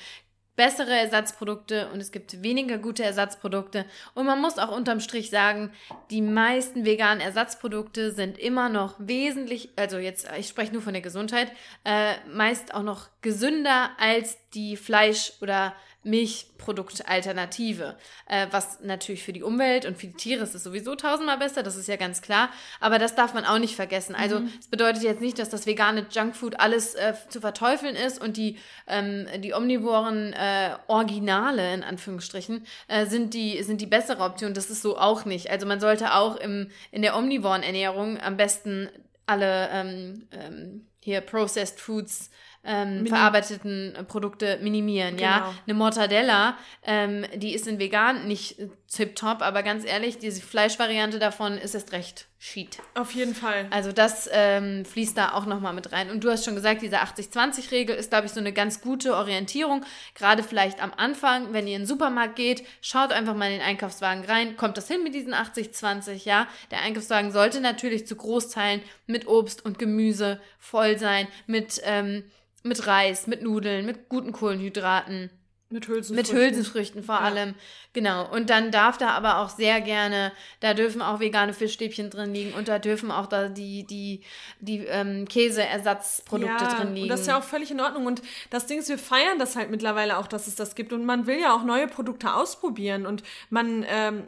[0.56, 3.86] bessere Ersatzprodukte und es gibt weniger gute Ersatzprodukte.
[4.14, 5.72] Und man muss auch unterm Strich sagen,
[6.10, 11.02] die meisten veganen Ersatzprodukte sind immer noch wesentlich, also jetzt, ich spreche nur von der
[11.02, 11.52] Gesundheit,
[11.84, 15.74] äh, meist auch noch gesünder als die Fleisch- oder
[16.06, 17.98] Milchproduktalternative.
[18.28, 21.64] Äh, was natürlich für die Umwelt und für die Tiere ist es sowieso tausendmal besser,
[21.64, 22.50] das ist ja ganz klar.
[22.80, 24.16] Aber das darf man auch nicht vergessen.
[24.16, 24.52] Also mhm.
[24.60, 28.58] es bedeutet jetzt nicht, dass das vegane Junkfood alles äh, zu verteufeln ist und die,
[28.88, 34.54] ähm, die omnivoren äh, Originale in Anführungsstrichen äh, sind, die, sind die bessere Option.
[34.54, 35.50] Das ist so auch nicht.
[35.50, 38.90] Also man sollte auch im, in der omnivoren Ernährung am besten
[39.26, 42.30] alle ähm, ähm, hier Processed Foods
[42.66, 45.18] ähm, verarbeiteten Produkte minimieren.
[45.18, 45.28] Genau.
[45.28, 50.42] Ja, eine Mortadella, ähm, die ist in vegan nicht tip top, aber ganz ehrlich, diese
[50.42, 52.78] Fleischvariante davon ist erst recht Sheet.
[52.94, 53.66] Auf jeden Fall.
[53.72, 56.12] Also das ähm, fließt da auch nochmal mit rein.
[56.12, 59.84] Und du hast schon gesagt, diese 80-20-Regel ist, glaube ich, so eine ganz gute Orientierung.
[60.14, 63.62] Gerade vielleicht am Anfang, wenn ihr in den Supermarkt geht, schaut einfach mal in den
[63.62, 64.58] Einkaufswagen rein.
[64.58, 66.26] Kommt das hin mit diesen 80-20?
[66.26, 72.26] Ja, der Einkaufswagen sollte natürlich zu Großteilen mit Obst und Gemüse voll sein, mit, ähm,
[72.66, 75.30] mit Reis, mit Nudeln, mit guten Kohlenhydraten.
[75.70, 76.16] Mit Hülsenfrüchten.
[76.16, 77.22] Mit Hülsenfrüchten vor ja.
[77.22, 77.56] allem.
[77.96, 78.30] Genau.
[78.30, 82.54] Und dann darf da aber auch sehr gerne, da dürfen auch vegane Fischstäbchen drin liegen
[82.54, 84.20] und da dürfen auch da die, die,
[84.60, 87.04] die ähm, Käseersatzprodukte ja, drin liegen.
[87.04, 88.06] Und das ist ja auch völlig in Ordnung.
[88.06, 90.92] Und das Ding ist, wir feiern das halt mittlerweile auch, dass es das gibt.
[90.92, 93.06] Und man will ja auch neue Produkte ausprobieren.
[93.06, 94.24] Und man, ähm,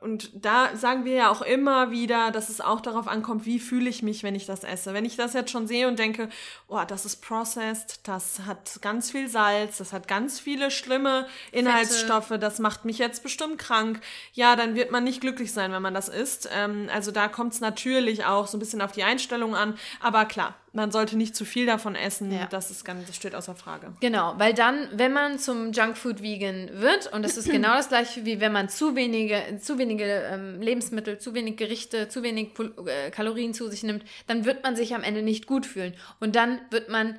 [0.00, 3.90] und da sagen wir ja auch immer wieder, dass es auch darauf ankommt, wie fühle
[3.90, 4.94] ich mich, wenn ich das esse.
[4.94, 6.28] Wenn ich das jetzt schon sehe und denke,
[6.68, 12.28] oh, das ist processed, das hat ganz viel Salz, das hat ganz viele schlimme Inhaltsstoffe,
[12.28, 12.38] Fette.
[12.38, 14.00] das macht mich jetzt bestimmt krank.
[14.32, 16.48] Ja, dann wird man nicht glücklich sein, wenn man das isst.
[16.54, 19.76] Ähm, also da kommt es natürlich auch so ein bisschen auf die Einstellung an.
[20.00, 22.30] Aber klar, man sollte nicht zu viel davon essen.
[22.32, 22.46] Ja.
[22.46, 23.92] Das, ist ganz, das steht außer Frage.
[24.00, 28.40] Genau, weil dann, wenn man zum Junkfood-Vegan wird, und das ist genau das gleiche, wie
[28.40, 32.50] wenn man zu wenige, zu wenige ähm, Lebensmittel, zu wenig Gerichte, zu wenig
[32.86, 35.94] äh, Kalorien zu sich nimmt, dann wird man sich am Ende nicht gut fühlen.
[36.20, 37.18] Und dann wird man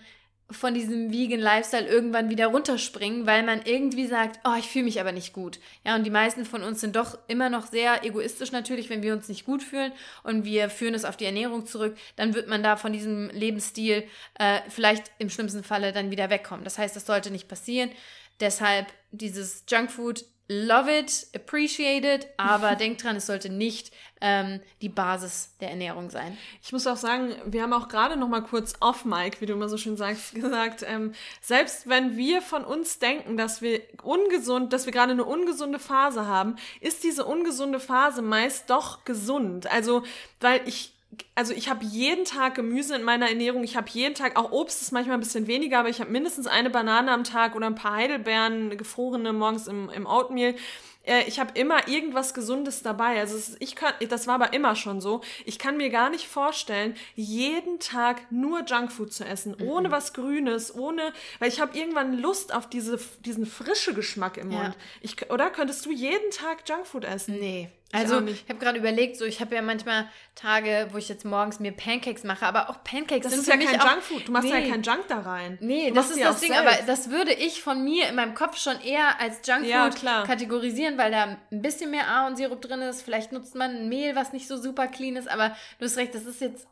[0.51, 4.99] von diesem Vegan Lifestyle irgendwann wieder runterspringen, weil man irgendwie sagt, oh, ich fühle mich
[4.99, 5.59] aber nicht gut.
[5.85, 9.13] Ja, und die meisten von uns sind doch immer noch sehr egoistisch natürlich, wenn wir
[9.13, 9.91] uns nicht gut fühlen
[10.23, 14.03] und wir führen es auf die Ernährung zurück, dann wird man da von diesem Lebensstil
[14.39, 16.63] äh, vielleicht im schlimmsten Falle dann wieder wegkommen.
[16.63, 17.91] Das heißt, das sollte nicht passieren.
[18.39, 24.89] Deshalb dieses Junkfood love it, appreciate it, aber denkt dran, es sollte nicht ähm, die
[24.89, 26.37] Basis der Ernährung sein.
[26.61, 29.53] Ich muss auch sagen, wir haben auch gerade noch mal kurz off Mike, wie du
[29.53, 34.73] immer so schön sagst, gesagt, ähm, selbst wenn wir von uns denken, dass wir ungesund,
[34.73, 39.71] dass wir gerade eine ungesunde Phase haben, ist diese ungesunde Phase meist doch gesund.
[39.71, 40.03] Also,
[40.39, 40.93] weil ich
[41.35, 43.63] also ich habe jeden Tag Gemüse in meiner Ernährung.
[43.63, 46.47] Ich habe jeden Tag, auch Obst ist manchmal ein bisschen weniger, aber ich habe mindestens
[46.47, 50.55] eine Banane am Tag oder ein paar Heidelbeeren, gefrorene morgens im, im Oatmeal.
[51.03, 53.19] Äh, ich habe immer irgendwas Gesundes dabei.
[53.19, 55.21] Also ist, ich kann, das war aber immer schon so.
[55.45, 59.67] Ich kann mir gar nicht vorstellen, jeden Tag nur Junkfood zu essen, mhm.
[59.67, 64.49] ohne was Grünes, ohne, weil ich habe irgendwann Lust auf diese, diesen frische Geschmack im
[64.49, 64.75] Mund.
[64.75, 64.75] Ja.
[65.01, 67.39] Ich, oder könntest du jeden Tag Junkfood essen?
[67.39, 67.69] Nee.
[67.91, 71.59] Also ich habe gerade überlegt, so ich habe ja manchmal Tage, wo ich jetzt morgens
[71.59, 74.27] mir Pancakes mache, aber auch Pancakes das sind ist ja kein Junkfood.
[74.27, 74.63] Du machst nee.
[74.63, 75.57] ja kein Junk da rein.
[75.59, 76.67] Nee, du das ist das Ding, selbst.
[76.67, 80.99] aber das würde ich von mir in meinem Kopf schon eher als Junkfood ja, kategorisieren,
[80.99, 83.01] weil da ein bisschen mehr Ahornsirup drin ist.
[83.01, 86.13] Vielleicht nutzt man ein Mehl, was nicht so super clean ist, aber du hast recht,
[86.13, 86.67] das ist jetzt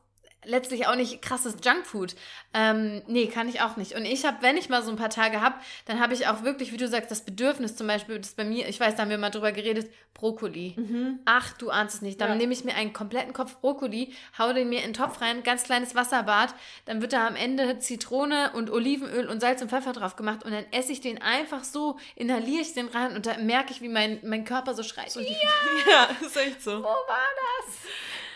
[0.47, 2.15] letztlich auch nicht krasses Junkfood.
[2.53, 3.93] Ähm, nee, kann ich auch nicht.
[3.93, 5.55] Und ich habe, wenn ich mal so ein paar Tage habe,
[5.85, 8.67] dann habe ich auch wirklich, wie du sagst, das Bedürfnis zum Beispiel, das bei mir,
[8.67, 10.73] ich weiß, da haben wir mal drüber geredet, Brokkoli.
[10.75, 11.19] Mhm.
[11.25, 12.19] Ach, du ahnst es nicht.
[12.19, 12.35] Dann ja.
[12.35, 15.63] nehme ich mir einen kompletten Kopf Brokkoli, hau den mir in den Topf rein, ganz
[15.63, 16.55] kleines Wasserbad,
[16.85, 20.51] dann wird da am Ende Zitrone und Olivenöl und Salz und Pfeffer drauf gemacht und
[20.51, 23.89] dann esse ich den einfach so, inhaliere ich den rein und da merke ich, wie
[23.89, 25.11] mein, mein Körper so schreit.
[25.11, 25.27] So, ja,
[25.91, 26.79] ja, ist echt so.
[26.79, 27.27] Wo war
[27.65, 27.75] das?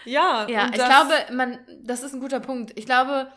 [0.05, 2.71] Ja, ja ich glaube, man, das ist ein guter Punkt.
[2.75, 3.31] Ich glaube,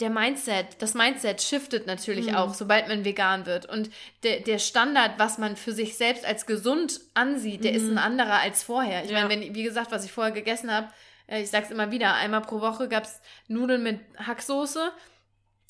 [0.00, 2.36] der Mindset, das Mindset shiftet natürlich mhm.
[2.36, 3.66] auch, sobald man vegan wird.
[3.66, 3.90] Und
[4.22, 7.76] der, der Standard, was man für sich selbst als gesund ansieht, der mhm.
[7.76, 9.04] ist ein anderer als vorher.
[9.04, 9.18] Ich ja.
[9.22, 10.88] meine, wenn, wie gesagt, was ich vorher gegessen habe,
[11.26, 14.90] äh, ich sag's immer wieder, einmal pro Woche gab's Nudeln mit Hacksoße,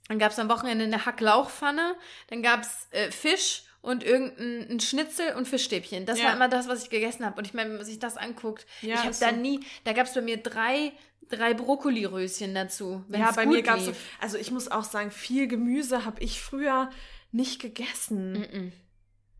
[0.08, 1.94] dann gab's am Wochenende eine Hacklauchpfanne,
[2.28, 6.06] dann gab's äh, Fisch und irgendein Schnitzel und Fischstäbchen.
[6.06, 6.26] Das ja.
[6.26, 7.38] war immer das, was ich gegessen habe.
[7.38, 10.06] Und ich meine, wenn man sich das anguckt, ja, ich habe da nie, da gab
[10.06, 10.92] es bei mir drei,
[11.28, 13.04] drei Brokkoliröschen dazu.
[13.08, 16.90] Ja, bei mir gab es, also ich muss auch sagen, viel Gemüse habe ich früher
[17.30, 18.32] nicht gegessen.
[18.32, 18.72] Mm -mm.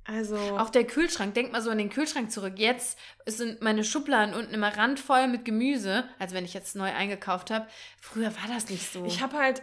[0.06, 0.36] Also.
[0.36, 2.54] Auch der Kühlschrank, denk mal so an den Kühlschrank zurück.
[2.56, 7.50] Jetzt sind meine Schubladen unten immer randvoll mit Gemüse, also wenn ich jetzt neu eingekauft
[7.50, 7.66] habe.
[7.98, 9.06] Früher war das nicht so.
[9.06, 9.62] Ich habe halt,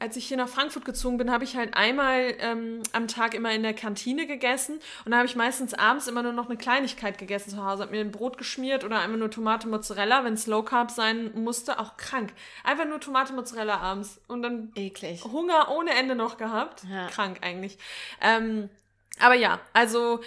[0.00, 3.52] als ich hier nach Frankfurt gezogen bin, habe ich halt einmal ähm, am Tag immer
[3.52, 7.18] in der Kantine gegessen und da habe ich meistens abends immer nur noch eine Kleinigkeit
[7.18, 10.48] gegessen zu Hause, habe mir ein Brot geschmiert oder einfach nur Tomate Mozzarella, wenn es
[10.48, 12.32] Low Carb sein musste, auch krank.
[12.64, 15.22] Einfach nur Tomate Mozzarella abends und dann eklig.
[15.24, 17.06] Hunger ohne Ende noch gehabt, ja.
[17.06, 17.78] krank eigentlich.
[18.20, 18.68] Ähm,
[19.20, 20.20] aber ja, also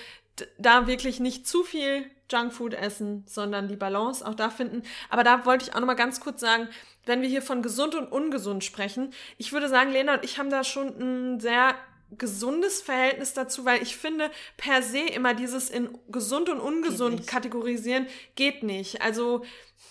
[0.58, 4.84] da wirklich nicht zu viel Junkfood essen, sondern die Balance auch da finden.
[5.10, 6.68] Aber da wollte ich auch noch mal ganz kurz sagen,
[7.06, 10.50] wenn wir hier von gesund und ungesund sprechen, ich würde sagen, Lena und ich haben
[10.50, 11.76] da schon ein sehr
[12.12, 18.08] gesundes Verhältnis dazu, weil ich finde, per se immer dieses in gesund und ungesund kategorisieren
[18.36, 19.02] geht nicht.
[19.02, 19.44] Also,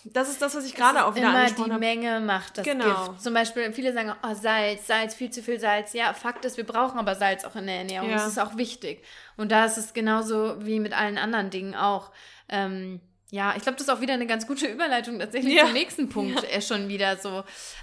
[0.04, 1.84] das ist das, was ich gerade auch wieder angesprochen habe.
[1.84, 3.06] die Menge macht das genau.
[3.06, 3.22] Gift.
[3.22, 5.92] Zum Beispiel, viele sagen, oh, Salz, Salz, viel zu viel Salz.
[5.92, 8.10] Ja, Fakt ist, wir brauchen aber Salz auch in der Ernährung.
[8.10, 8.16] Ja.
[8.16, 9.02] Das ist auch wichtig.
[9.36, 12.12] Und da ist es genauso wie mit allen anderen Dingen auch.
[12.48, 15.64] Ähm, ja, ich glaube, das ist auch wieder eine ganz gute Überleitung tatsächlich ja.
[15.64, 16.42] zum nächsten Punkt.
[16.42, 16.48] Ja.
[16.48, 17.42] Er schon wieder so.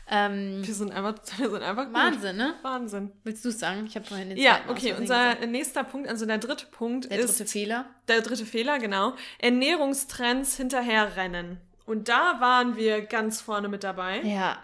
[0.10, 1.94] Ähm, wir sind einfach, wir sind einfach gut.
[1.94, 2.56] Wahnsinn, ne?
[2.62, 3.12] Wahnsinn.
[3.24, 3.86] Willst du es sagen?
[3.86, 4.94] Ich habe vorhin den Ja, okay.
[4.98, 5.52] Unser gesagt.
[5.52, 7.28] nächster Punkt, also der dritte Punkt der ist.
[7.28, 7.86] Der dritte Fehler.
[8.08, 9.14] Der dritte Fehler, genau.
[9.40, 11.60] Ernährungstrends hinterherrennen.
[11.86, 14.22] Und da waren wir ganz vorne mit dabei.
[14.22, 14.58] Ja.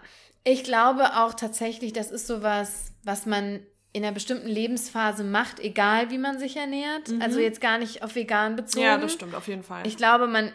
[0.44, 3.60] Ich glaube auch tatsächlich, das ist sowas, was man
[3.92, 7.08] in einer bestimmten Lebensphase macht, egal wie man sich ernährt.
[7.08, 7.22] Mhm.
[7.22, 8.84] Also jetzt gar nicht auf vegan bezogen.
[8.84, 9.86] Ja, das stimmt, auf jeden Fall.
[9.86, 10.52] Ich glaube, man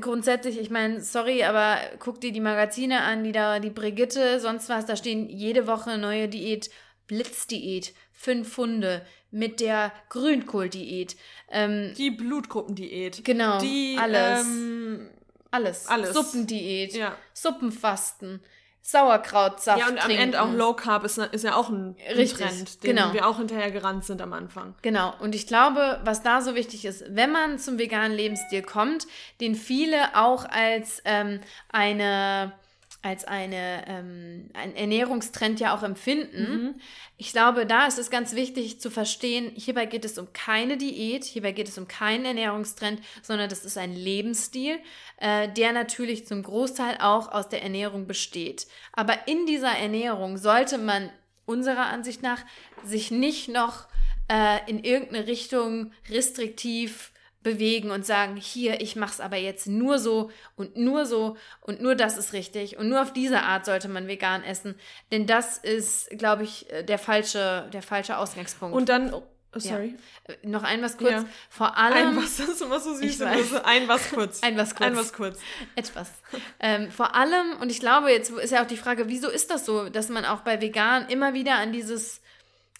[0.00, 4.68] grundsätzlich, ich meine, sorry, aber guck dir die Magazine an, die da, die Brigitte, sonst
[4.68, 6.70] was, da stehen jede Woche neue Diät,
[7.06, 11.16] Blitzdiät, fünf Funde mit der Grünkohldiät.
[11.50, 13.24] Ähm, die Blutgruppendiät.
[13.24, 13.58] Genau.
[13.60, 14.42] Die, alles.
[14.42, 15.10] Ähm,
[15.50, 15.86] alles.
[15.86, 16.12] Alles.
[16.12, 16.94] Suppendiät.
[16.94, 17.16] Ja.
[17.32, 18.42] Suppenfasten.
[18.82, 19.78] Sauerkrautsaft.
[19.78, 20.22] Ja, und am trinken.
[20.22, 23.12] Ende auch Low Carb ist, ist ja auch ein, Richtig, Trend, den genau.
[23.12, 24.74] wir auch hinterher gerannt sind am Anfang.
[24.82, 25.14] Genau.
[25.20, 29.06] Und ich glaube, was da so wichtig ist, wenn man zum veganen Lebensstil kommt,
[29.40, 32.52] den viele auch als ähm, eine
[33.02, 36.42] als eine, ähm, ein Ernährungstrend ja auch empfinden.
[36.42, 36.74] Mhm.
[37.16, 41.24] Ich glaube, da ist es ganz wichtig zu verstehen, hierbei geht es um keine Diät,
[41.24, 44.78] hierbei geht es um keinen Ernährungstrend, sondern das ist ein Lebensstil,
[45.16, 48.66] äh, der natürlich zum Großteil auch aus der Ernährung besteht.
[48.92, 51.10] Aber in dieser Ernährung sollte man
[51.46, 52.40] unserer Ansicht nach
[52.84, 53.86] sich nicht noch
[54.30, 59.98] äh, in irgendeine Richtung restriktiv bewegen und sagen, hier, ich mache es aber jetzt nur
[59.98, 63.88] so und nur so und nur das ist richtig und nur auf diese Art sollte
[63.88, 64.74] man vegan essen,
[65.10, 68.76] denn das ist, glaube ich, äh, der falsche, der falsche Ausgangspunkt.
[68.76, 69.22] Und dann, oh,
[69.54, 69.96] sorry,
[70.28, 70.34] ja.
[70.34, 71.12] Äh, noch ein was kurz.
[71.12, 71.24] Ja.
[71.48, 72.08] Vor allem.
[72.08, 73.22] Ein was, das ist immer so süß.
[73.22, 74.42] Ein was kurz.
[74.42, 74.86] ein was kurz.
[74.86, 75.38] Ein was kurz.
[75.76, 76.10] Etwas.
[76.60, 79.64] ähm, vor allem und ich glaube, jetzt ist ja auch die Frage, wieso ist das
[79.64, 82.20] so, dass man auch bei vegan immer wieder an dieses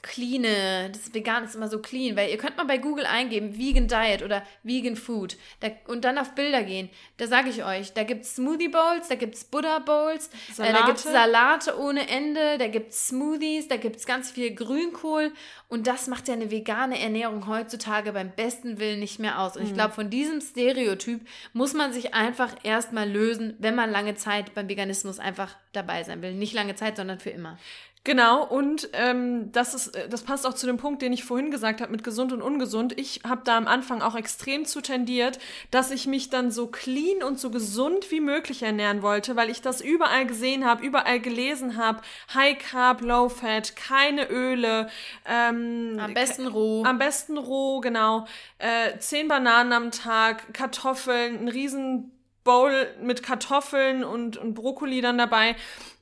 [0.02, 3.86] cleane, das Vegan ist immer so clean, weil ihr könnt mal bei Google eingeben, Vegan
[3.88, 6.88] Diet oder Vegan Food da, und dann auf Bilder gehen.
[7.18, 10.72] Da sage ich euch, da gibt es Smoothie Bowls, da gibt es Buddha Bowls, äh,
[10.72, 14.54] da gibt es Salate ohne Ende, da gibt es Smoothies, da gibt es ganz viel
[14.54, 15.32] Grünkohl
[15.70, 19.56] und das macht ja eine vegane Ernährung heutzutage beim besten Willen nicht mehr aus.
[19.56, 19.68] Und mhm.
[19.68, 24.52] ich glaube, von diesem Stereotyp muss man sich einfach erstmal lösen, wenn man lange Zeit
[24.54, 26.34] beim Veganismus einfach dabei sein will.
[26.34, 27.56] Nicht lange Zeit, sondern für immer.
[28.02, 31.50] Genau, und ähm, das, ist, äh, das passt auch zu dem Punkt, den ich vorhin
[31.50, 32.98] gesagt habe mit gesund und ungesund.
[32.98, 35.38] Ich habe da am Anfang auch extrem zu tendiert,
[35.70, 39.60] dass ich mich dann so clean und so gesund wie möglich ernähren wollte, weil ich
[39.60, 42.00] das überall gesehen habe, überall gelesen habe.
[42.32, 44.88] High Carb, Low Fat, keine Öle.
[45.26, 45.59] Ähm,
[45.98, 46.84] am besten roh.
[46.84, 48.26] Am besten roh, genau.
[48.58, 52.12] Äh, zehn Bananen am Tag, Kartoffeln, ein riesen
[52.44, 55.56] Bowl mit Kartoffeln und, und Brokkoli dann dabei.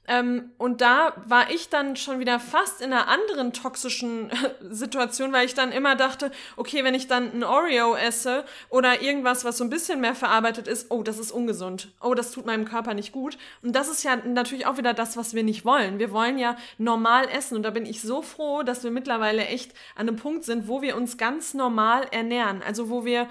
[0.09, 4.31] Ähm, und da war ich dann schon wieder fast in einer anderen toxischen
[4.71, 9.45] Situation, weil ich dann immer dachte, okay, wenn ich dann ein Oreo esse oder irgendwas,
[9.45, 11.93] was so ein bisschen mehr verarbeitet ist, oh, das ist ungesund.
[12.01, 13.37] Oh, das tut meinem Körper nicht gut.
[13.63, 15.99] Und das ist ja natürlich auch wieder das, was wir nicht wollen.
[15.99, 17.57] Wir wollen ja normal essen.
[17.57, 20.81] Und da bin ich so froh, dass wir mittlerweile echt an einem Punkt sind, wo
[20.81, 22.63] wir uns ganz normal ernähren.
[22.67, 23.29] Also wo wir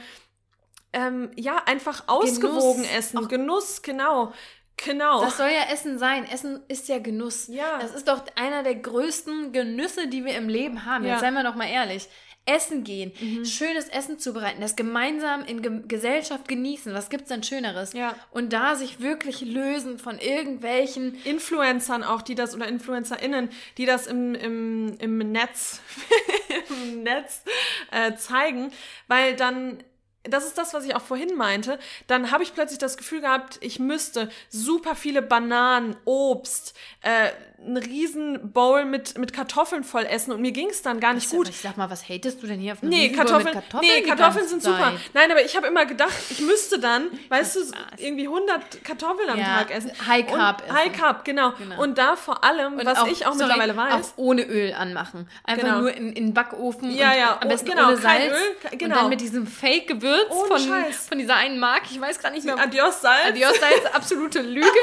[0.94, 2.98] ähm, ja, einfach ausgewogen Genuss.
[2.98, 3.28] essen.
[3.28, 4.34] Genuss, genau.
[4.78, 5.22] Genau.
[5.22, 6.26] Das soll ja Essen sein.
[6.26, 7.48] Essen ist ja Genuss.
[7.48, 7.80] Ja.
[7.80, 11.04] Das ist doch einer der größten Genüsse, die wir im Leben haben.
[11.04, 11.13] Ja.
[11.13, 12.08] Jetzt seien wir doch mal ehrlich.
[12.48, 13.46] Essen gehen, mhm.
[13.46, 16.94] schönes Essen zubereiten, das gemeinsam in Ge Gesellschaft genießen.
[16.94, 17.92] Was gibt's denn Schöneres?
[17.92, 18.16] Ja.
[18.32, 24.08] Und da sich wirklich lösen von irgendwelchen Influencern auch, die das oder InfluencerInnen, die das
[24.08, 25.82] im, im, im Netz,
[26.70, 27.44] im Netz
[27.92, 28.72] äh, zeigen,
[29.08, 29.84] weil dann
[30.30, 33.58] das ist das, was ich auch vorhin meinte, dann habe ich plötzlich das Gefühl gehabt,
[33.62, 40.32] ich müsste super viele Bananen, Obst, äh, einen riesen Bowl mit, mit Kartoffeln voll essen
[40.32, 41.50] und mir ging es dann gar nicht gut.
[41.50, 43.82] Ich sag mal, was hatest du denn hier auf einem nee, Kartoffeln, Kartoffeln?
[43.82, 44.93] Nee, Kartoffeln sind super.
[45.13, 47.60] Nein, aber ich habe immer gedacht, ich müsste dann, weißt du,
[47.98, 49.91] irgendwie 100 Kartoffeln am ja, Tag essen.
[50.06, 50.76] High Carb essen.
[50.76, 51.54] High Carb, genau.
[51.58, 51.82] genau.
[51.82, 53.93] Und da vor allem, und was auch, ich auch sorry, mittlerweile weiß.
[53.93, 55.28] Auch ohne Öl anmachen.
[55.43, 55.80] Einfach genau.
[55.80, 57.39] nur in, in Backofen ja, ja.
[57.41, 58.34] am besten genau, ohne Salz.
[58.34, 58.96] Öl, genau.
[58.96, 60.60] Und dann mit diesem Fake-Gewürz von,
[61.10, 61.88] von dieser einen Marke.
[61.89, 62.60] Ich weiß gar nicht mehr.
[62.60, 63.26] Adios Salz.
[63.30, 64.67] Adios Salz, absolute Lüge.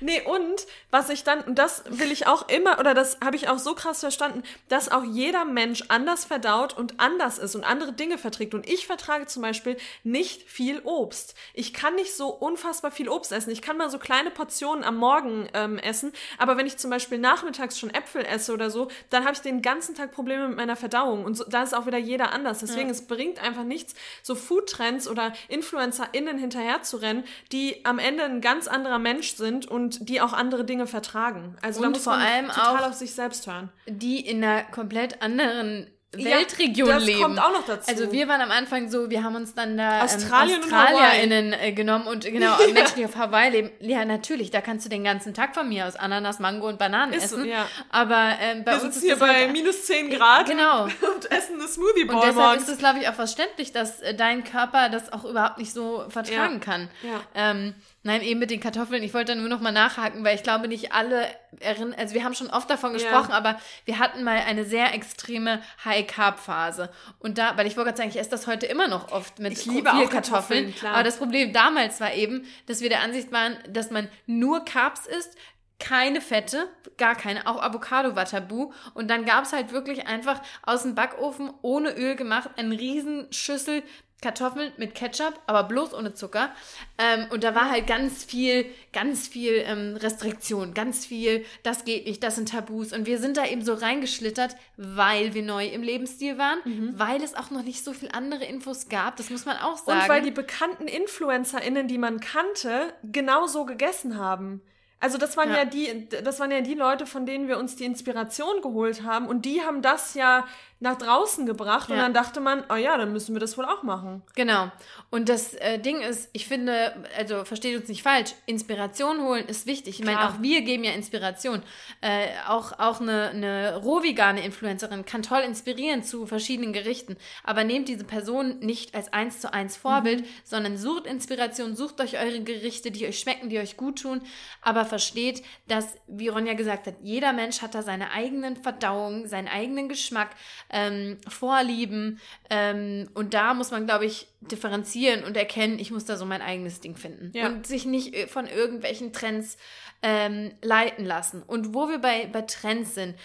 [0.00, 3.48] Nee, und was ich dann, und das will ich auch immer, oder das habe ich
[3.48, 7.92] auch so krass verstanden, dass auch jeder Mensch anders verdaut und anders ist und andere
[7.92, 8.54] Dinge verträgt.
[8.54, 11.34] Und ich vertrage zum Beispiel nicht viel Obst.
[11.54, 13.50] Ich kann nicht so unfassbar viel Obst essen.
[13.50, 17.18] Ich kann mal so kleine Portionen am Morgen ähm, essen, aber wenn ich zum Beispiel
[17.18, 20.76] nachmittags schon Äpfel esse oder so, dann habe ich den ganzen Tag Probleme mit meiner
[20.76, 21.24] Verdauung.
[21.24, 22.58] Und so, da ist auch wieder jeder anders.
[22.60, 22.92] Deswegen, ja.
[22.92, 28.40] es bringt einfach nichts, so Foodtrends oder InfluencerInnen hinterher zu rennen, die am Ende ein
[28.40, 31.56] ganz anderer Mensch sind und und die auch andere Dinge vertragen.
[31.62, 33.70] Also und da muss vor man allem total auch auf sich selbst hören.
[33.86, 37.20] Die in einer komplett anderen Weltregion das leben.
[37.22, 37.90] kommt auch noch dazu.
[37.90, 40.94] Also wir waren am Anfang so, wir haben uns dann da Australien ähm, und Hawaii.
[40.94, 43.70] AustralierInnen äh, genommen und genau, Menschen, die auf Hawaii leben.
[43.80, 47.12] Ja, natürlich, da kannst du den ganzen Tag von mir aus Ananas, Mango und Bananen
[47.12, 47.48] Ist so, essen.
[47.48, 47.66] ja.
[47.90, 50.84] Aber ähm, bei wir uns ist hier das bei halt, minus 10 Grad Genau.
[51.16, 52.62] und essen eine Smoothie Und deshalb morgens.
[52.62, 56.04] ist es, glaube ich, auch verständlich, dass äh, dein Körper das auch überhaupt nicht so
[56.08, 56.60] vertragen Ja.
[56.60, 56.88] kann.
[57.02, 57.20] Ja.
[57.34, 57.74] Ähm,
[58.06, 59.02] nein, eben mit den Kartoffeln.
[59.02, 61.26] Ich wollte da nur noch mal nachhaken, weil ich glaube, nicht alle
[61.60, 65.60] erinnern, also wir haben schon oft davon gesprochen, aber wir hatten mal eine sehr extreme
[65.84, 66.90] High-Carb-Phase.
[67.18, 69.52] Und da, weil ich wollte gerade sagen, ich esse das heute immer noch oft mit
[69.52, 70.94] Ich liebe Kartoffeln, klar.
[70.94, 75.06] Aber das Problem damals war eben, dass wir der Ansicht waren, dass man nur Carbs
[75.06, 75.36] isst,
[75.78, 78.72] keine Fette, gar keine, auch Avocado war tabu.
[78.94, 83.30] Und dann gab es halt wirklich einfach aus dem Backofen ohne Öl gemacht, eine riesen
[83.30, 83.82] Schüssel
[84.22, 86.50] Kartoffeln mit Ketchup, aber bloß ohne Zucker.
[86.96, 92.06] Ähm, und da war halt ganz viel, ganz viel ähm, Restriktion, ganz viel, das geht
[92.06, 92.92] nicht, das sind Tabus.
[92.92, 96.58] Und wir sind da eben so reingeschlittert, weil wir neu im Lebensstil waren,
[96.96, 100.00] weil es auch noch nicht so viel andere Infos gab, das muss man auch sagen.
[100.00, 104.62] Und weil die bekannten InfluencerInnen, die man kannte, genauso gegessen haben.
[104.98, 105.58] Also das waren ja.
[105.58, 105.64] Ja.
[105.66, 109.44] die, das waren ja die Leute, von denen wir uns die Inspiration geholt haben und
[109.44, 110.46] die haben das ja
[110.78, 112.02] nach draußen gebracht und Ja.
[112.02, 114.22] dann dachte man, oh ja, dann müssen wir das wohl auch machen.
[114.34, 114.70] Genau.
[115.10, 119.66] Und das äh, Ding ist, ich finde, also versteht uns nicht falsch, Inspiration holen ist
[119.66, 120.00] wichtig.
[120.00, 121.62] Ich meine, auch wir geben ja Inspiration.
[122.02, 127.16] Äh, auch auch eine, eine rohvegane Influencerin kann toll inspirieren zu verschiedenen Gerichten.
[127.42, 130.26] Aber nehmt diese Person nicht als eins zu eins Vorbild, Mhm.
[130.44, 134.20] sondern sucht Inspiration, sucht euch eure Gerichte, die euch schmecken, die euch gut tun.
[134.60, 139.48] Aber versteht, dass, wie Ronja gesagt hat, jeder Mensch hat da seine eigenen Verdauungen, seinen
[139.48, 140.30] eigenen Geschmack,
[140.70, 142.20] ähm, Vorlieben.
[142.50, 146.42] Ähm, und da muss man, glaube ich, differenzieren und erkennen, ich muss da so mein
[146.42, 147.30] eigenes Ding finden.
[147.34, 147.46] Ja.
[147.46, 149.56] Und sich nicht äh, von irgendwelchen Trends
[150.02, 151.42] ähm, leiten lassen.
[151.42, 153.16] Und wo wir bei, bei Trends sind,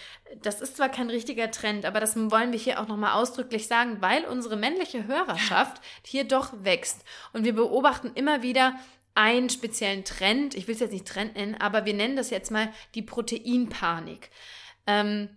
[0.41, 3.97] das ist zwar kein richtiger Trend, aber das wollen wir hier auch nochmal ausdrücklich sagen,
[3.99, 7.03] weil unsere männliche Hörerschaft hier doch wächst.
[7.33, 8.75] Und wir beobachten immer wieder
[9.13, 12.49] einen speziellen Trend, ich will es jetzt nicht Trend nennen, aber wir nennen das jetzt
[12.49, 14.29] mal die Proteinpanik.
[14.87, 15.29] Ähm,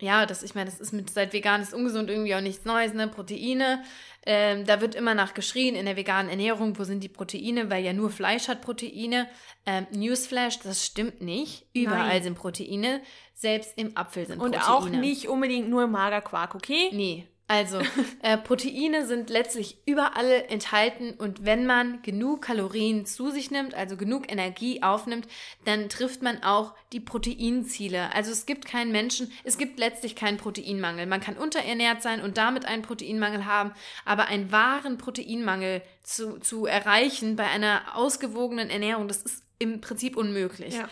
[0.00, 2.94] ja, das, ich meine, das ist mit seit vegan ist ungesund irgendwie auch nichts Neues,
[2.94, 3.08] ne?
[3.08, 3.82] Proteine.
[4.24, 7.84] Ähm, da wird immer nach geschrien in der veganen Ernährung, wo sind die Proteine, weil
[7.84, 9.26] ja nur Fleisch hat Proteine.
[9.66, 11.66] Ähm, Newsflash, das stimmt nicht.
[11.72, 12.22] Überall Nein.
[12.22, 13.00] sind Proteine,
[13.34, 14.74] selbst im Apfel sind Und Proteine.
[14.74, 16.90] auch nicht unbedingt nur im Magerquark, okay?
[16.92, 17.26] Nee.
[17.48, 17.80] Also,
[18.22, 23.96] äh, Proteine sind letztlich überall enthalten und wenn man genug Kalorien zu sich nimmt, also
[23.96, 25.26] genug Energie aufnimmt,
[25.64, 28.14] dann trifft man auch die Proteinziele.
[28.14, 31.06] Also es gibt keinen Menschen, es gibt letztlich keinen Proteinmangel.
[31.06, 33.72] Man kann unterernährt sein und damit einen Proteinmangel haben,
[34.04, 40.16] aber einen wahren Proteinmangel zu, zu erreichen bei einer ausgewogenen Ernährung, das ist im Prinzip
[40.18, 40.74] unmöglich.
[40.74, 40.88] Ja.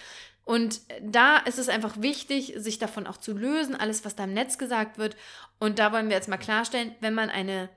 [0.46, 4.32] Und da ist es einfach wichtig, sich davon auch zu lösen, alles, was da im
[4.32, 5.16] Netz gesagt wird.
[5.58, 7.68] Und da wollen wir jetzt mal klarstellen, wenn man eine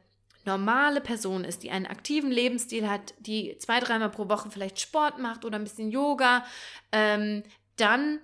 [0.46, 5.18] normale Person ist, die einen aktiven Lebensstil hat, die zwei, dreimal pro Woche vielleicht Sport
[5.18, 6.46] macht oder ein bisschen Yoga,
[6.92, 7.42] ähm,
[7.76, 8.20] dann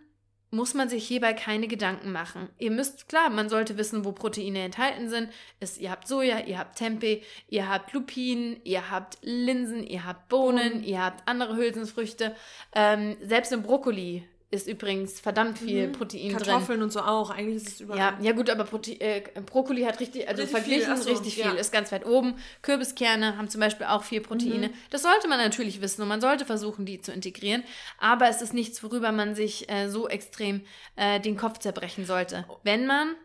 [0.52, 2.50] muss man sich hierbei keine Gedanken machen.
[2.60, 5.30] Ihr müsst, klar, man sollte wissen, wo Proteine enthalten sind.
[5.60, 10.30] Es, ihr habt Soja, ihr habt Tempeh, ihr habt Lupinen, ihr habt Linsen, ihr habt
[10.30, 12.36] Bohnen, ihr habt andere Hülsenfrüchte.
[12.76, 16.34] Ähm, selbst im Brokkoli ist übrigens verdammt viel Protein drin.
[16.34, 16.38] Mhm.
[16.38, 17.30] Kartoffeln und so auch.
[17.30, 18.00] Eigentlich ist es überall.
[18.00, 21.36] Ja, ja gut, aber Prote äh, Brokkoli hat richtig, also Richtig verglichen viel, so, richtig
[21.36, 21.54] viel, ja.
[21.54, 22.36] ist ganz weit oben.
[22.62, 24.70] Kürbiskerne haben zum Beispiel auch viel Proteine.
[24.92, 27.64] Das sollte man natürlich wissen und man sollte versuchen, die zu integrieren.
[28.00, 30.62] Aber es ist nichts, worüber man sich äh, so extrem
[30.96, 32.46] äh, den Kopf zerbrechen sollte.
[32.64, 33.16] Wenn man,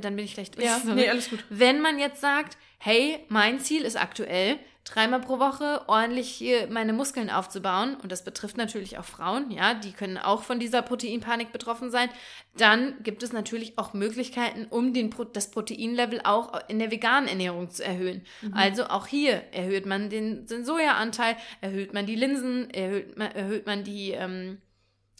[0.00, 0.66] dann bin ich gleich durch.
[0.66, 1.44] Ja, nee, alles gut.
[1.50, 6.92] Wenn man jetzt sagt, hey, mein Ziel ist aktuell, dreimal pro Woche ordentlich hier meine
[6.92, 11.52] Muskeln aufzubauen, und das betrifft natürlich auch Frauen, ja, die können auch von dieser Proteinpanik
[11.52, 12.08] betroffen sein,
[12.56, 17.70] dann gibt es natürlich auch Möglichkeiten, um den das Proteinlevel auch in der veganen Ernährung
[17.70, 18.24] zu erhöhen.
[18.52, 23.66] Also auch hier erhöht man den, den Sojaanteil, erhöht man die Linsen, erhöht man, erhöht
[23.66, 24.58] man die ähm,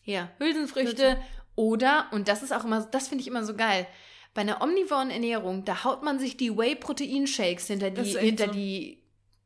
[0.05, 1.19] ja, Hülsenfrüchte
[1.55, 3.87] oder, und das ist auch immer, das finde ich immer so geil,
[4.33, 8.53] bei einer omnivoren Ernährung, da haut man sich die Whey-Protein-Shakes hinter die, hinter so.
[8.53, 9.00] die,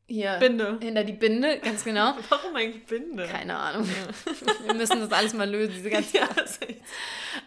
[0.07, 0.77] hier, Binde.
[0.81, 2.13] hinter die Binde, ganz genau.
[2.29, 3.25] Warum eigentlich Binde?
[3.27, 3.89] Keine Ahnung.
[4.65, 6.27] Wir müssen das alles mal lösen, diese ganzen Ja,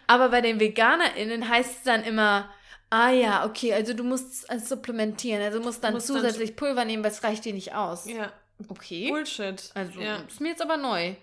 [0.07, 2.49] aber bei den VeganerInnen heißt es dann immer,
[2.89, 6.85] ah ja, okay, also du musst es supplementieren, also musst dann musst dann- zusätzlich Pulver
[6.85, 8.05] nehmen, weil es reicht dir nicht aus.
[8.09, 8.31] ja.
[8.67, 9.07] Okay.
[9.09, 9.71] Bullshit.
[9.73, 10.17] Also, ja.
[10.27, 11.13] ist mir jetzt aber neu.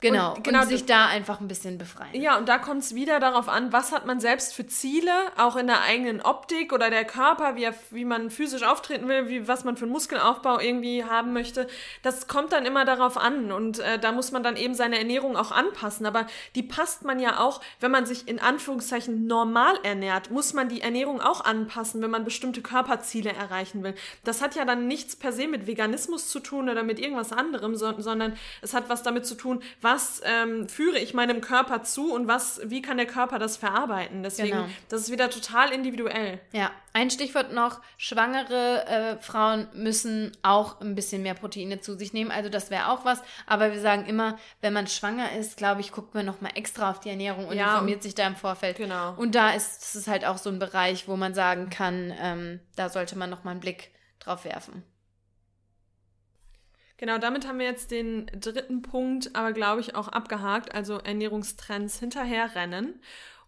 [0.00, 2.20] Genau, Und genau und sich da einfach ein bisschen befreien.
[2.20, 5.56] Ja, und da kommt es wieder darauf an, was hat man selbst für Ziele, auch
[5.56, 9.48] in der eigenen Optik oder der Körper, wie, er, wie man physisch auftreten will, wie,
[9.48, 11.66] was man für einen Muskelaufbau irgendwie haben möchte.
[12.02, 15.34] Das kommt dann immer darauf an und äh, da muss man dann eben seine Ernährung
[15.34, 16.04] auch anpassen.
[16.04, 16.26] Aber
[16.56, 20.82] die passt man ja auch, wenn man sich in Anführungszeichen normal ernährt, muss man die
[20.82, 23.94] Ernährung auch anpassen, wenn man bestimmte Körperziele erreichen will.
[24.24, 27.76] Das hat ja dann nichts per se mit Veganismus zu tun oder mit irgendwas anderem,
[27.76, 32.12] so, sondern es hat was damit zu tun, was ähm, führe ich meinem Körper zu
[32.12, 34.24] und was, wie kann der Körper das verarbeiten.
[34.24, 34.68] Deswegen, Genau.
[34.88, 36.40] das ist wieder total individuell.
[36.52, 42.12] Ja, ein Stichwort noch, schwangere äh, Frauen müssen auch ein bisschen mehr Proteine zu sich
[42.12, 45.80] nehmen, also das wäre auch was, aber wir sagen immer, wenn man schwanger ist, glaube
[45.82, 48.76] ich, guckt man nochmal extra auf die Ernährung und Ja, informiert sich da im Vorfeld.
[48.78, 49.14] Genau.
[49.16, 52.88] Und da ist ist halt auch so ein Bereich, wo man sagen kann, ähm, da
[52.88, 54.82] sollte man nochmal einen Blick drauf werfen.
[56.98, 61.98] Genau, damit haben wir jetzt den dritten Punkt, aber glaube ich auch abgehakt, also Ernährungstrends
[61.98, 63.00] hinterherrennen.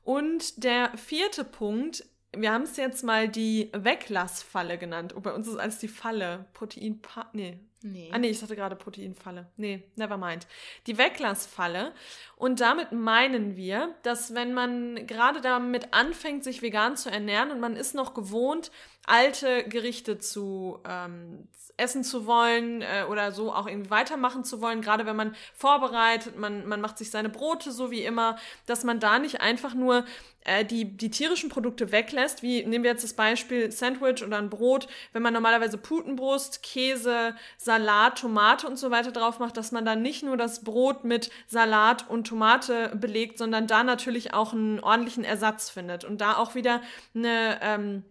[0.05, 2.05] Und der vierte Punkt,
[2.37, 5.13] wir haben es jetzt mal die Weglassfalle genannt.
[5.13, 6.47] Und bei uns ist es als die Falle.
[6.53, 7.01] Protein,
[7.33, 8.11] nee, Nee.
[8.13, 9.47] Ah nee, ich hatte gerade Proteinfalle.
[9.57, 10.49] Nee, never mind.
[10.87, 11.93] Die Weglassfalle.
[12.37, 17.61] Und damit meinen wir, dass wenn man gerade damit anfängt, sich vegan zu ernähren und
[17.61, 18.73] man ist noch gewohnt,
[19.09, 21.49] alte Gerichte zu ähm,
[21.79, 26.37] essen zu wollen äh, oder so auch irgendwie weitermachen zu wollen, gerade wenn man vorbereitet,
[26.37, 28.37] man, man macht sich seine Brote so wie immer,
[28.67, 30.05] dass man da nicht einfach nur
[30.45, 34.51] äh, die, die tierischen Produkte weglässt, wie nehmen wir jetzt das Beispiel Sandwich oder ein
[34.51, 39.85] Brot, wenn man normalerweise Putenbrust, Käse, Salat, Tomate und so weiter drauf macht, dass man
[39.85, 44.81] dann nicht nur das Brot mit Salat und Tomate belegt, sondern da natürlich auch einen
[44.81, 46.05] ordentlichen Ersatz findet.
[46.05, 46.83] Und da auch wieder
[47.15, 48.05] eine ähm,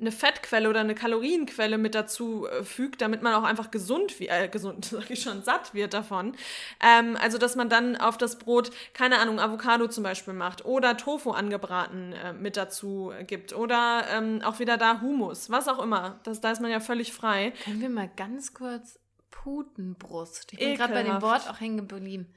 [0.00, 4.28] eine Fettquelle oder eine Kalorienquelle mit dazu äh, fügt, damit man auch einfach gesund, wie,
[4.28, 6.34] äh, gesund, sag ich schon, satt wird davon.
[6.82, 10.96] Ähm, also, dass man dann auf das Brot, keine Ahnung, Avocado zum Beispiel macht oder
[10.96, 16.20] Tofu angebraten äh, mit dazu gibt oder ähm, auch wieder da Humus, was auch immer.
[16.24, 17.52] Das, da ist man ja völlig frei.
[17.64, 18.98] Können wir mal ganz kurz
[19.30, 20.52] Putenbrust.
[20.52, 21.20] Ich bin gerade bei dem.
[21.20, 22.32] Wort auch hängen geblieben.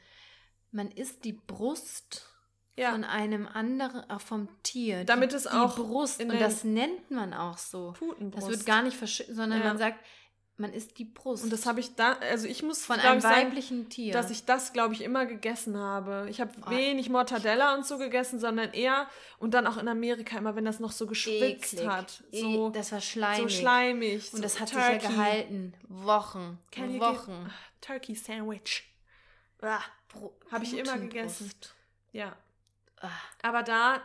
[0.72, 2.28] Man isst die Brust
[2.78, 2.92] Ja.
[2.92, 5.04] von einem anderen, auch vom Tier.
[5.04, 6.22] Damit die, es auch Die Brust.
[6.22, 7.94] Und das nennt man auch so.
[7.98, 8.44] Putenbrust.
[8.48, 9.66] Das wird gar nicht verschüttet, sondern Ja.
[9.68, 10.00] man sagt,
[10.60, 11.44] man isst die Brust.
[11.44, 14.12] Und das habe ich da, also ich muss von einem ich, sagen, weiblichen Tier.
[14.12, 16.26] dass ich das, glaube ich, immer gegessen habe.
[16.32, 16.70] Ich habe Oh.
[16.72, 19.08] wenig Mortadella und so gegessen, sondern eher
[19.38, 21.88] und dann auch in Amerika immer, wenn das noch so geschwitzt Eklig.
[21.88, 22.24] hat.
[22.32, 23.56] E- So, das war so schleimig.
[23.58, 24.34] schleimig.
[24.34, 24.94] Und das so hat Turkey.
[24.94, 25.74] sich ja gehalten.
[25.90, 26.58] Wochen.
[26.72, 27.52] Can Wochen.
[27.82, 28.84] Turkey Sandwich.
[29.62, 29.80] Ah,
[30.52, 31.52] Habe ich immer gegessen.
[32.14, 32.36] Ja.
[33.42, 34.02] Aber da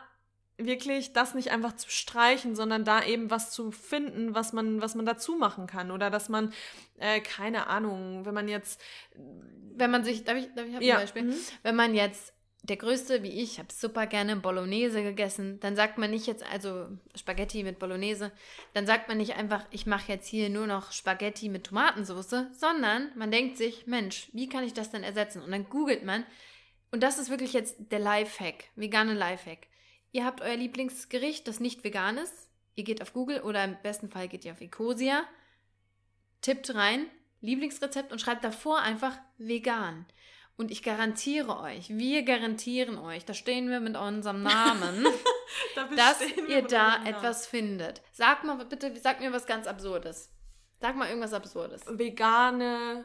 [0.58, 4.94] wirklich das nicht einfach zu streichen, sondern da eben was zu finden, was man, was
[4.94, 5.90] man dazu machen kann.
[5.90, 6.52] Oder dass man,
[6.98, 8.80] äh, keine Ahnung, wenn man jetzt
[9.74, 11.22] Wenn man sich, darf ich, darf ich Ja, ein Beispiel?
[11.22, 11.34] mhm.
[11.62, 16.10] Wenn man jetzt, der Größte wie ich, habe super gerne Bolognese gegessen, dann sagt man
[16.10, 16.86] nicht jetzt, also
[17.16, 18.30] Spaghetti mit Bolognese,
[18.74, 23.10] dann sagt man nicht einfach, ich mache jetzt hier nur noch Spaghetti mit Tomatensauce, sondern
[23.16, 25.42] man denkt sich, Mensch, wie kann ich das denn ersetzen?
[25.42, 26.24] Und dann googelt man,
[26.92, 29.66] und das ist wirklich jetzt der Lifehack, vegane Lifehack.
[30.12, 32.50] Ihr habt euer Lieblingsgericht, das nicht vegan ist.
[32.74, 35.24] Ihr geht auf Google oder im besten Fall geht ihr auf Ecosia,
[36.42, 37.06] tippt rein,
[37.40, 40.06] Lieblingsrezept und schreibt davor einfach vegan.
[40.56, 45.06] Und ich garantiere euch, wir garantieren euch, da stehen wir mit unserem Namen,
[45.74, 48.02] dafür dass ihr da etwas findet.
[48.12, 50.30] Sag mal bitte, sag mir was ganz Absurdes.
[50.80, 51.82] Sag mal irgendwas Absurdes.
[51.86, 53.04] vegane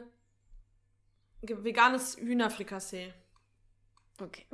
[1.40, 3.14] veganes Hühnerfrikassee.
[4.20, 4.46] Okay.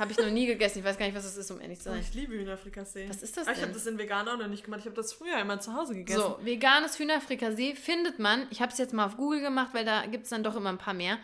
[0.00, 0.80] Habe ich noch nie gegessen.
[0.80, 2.00] Ich weiß gar nicht, was das ist, um ehrlich zu Oh, sein.
[2.02, 3.08] ich liebe Hühnerfrikassee.
[3.08, 3.74] Was ist das Ah, Ich habe denn?
[3.74, 4.80] das in vegan auch noch nicht gemacht.
[4.80, 6.18] Ich habe das früher immer zu Hause gegessen.
[6.20, 10.06] So, veganes Hühnerfrikassee findet man, ich habe es jetzt mal auf Google gemacht, weil da
[10.06, 11.18] gibt es dann doch immer ein paar mehr,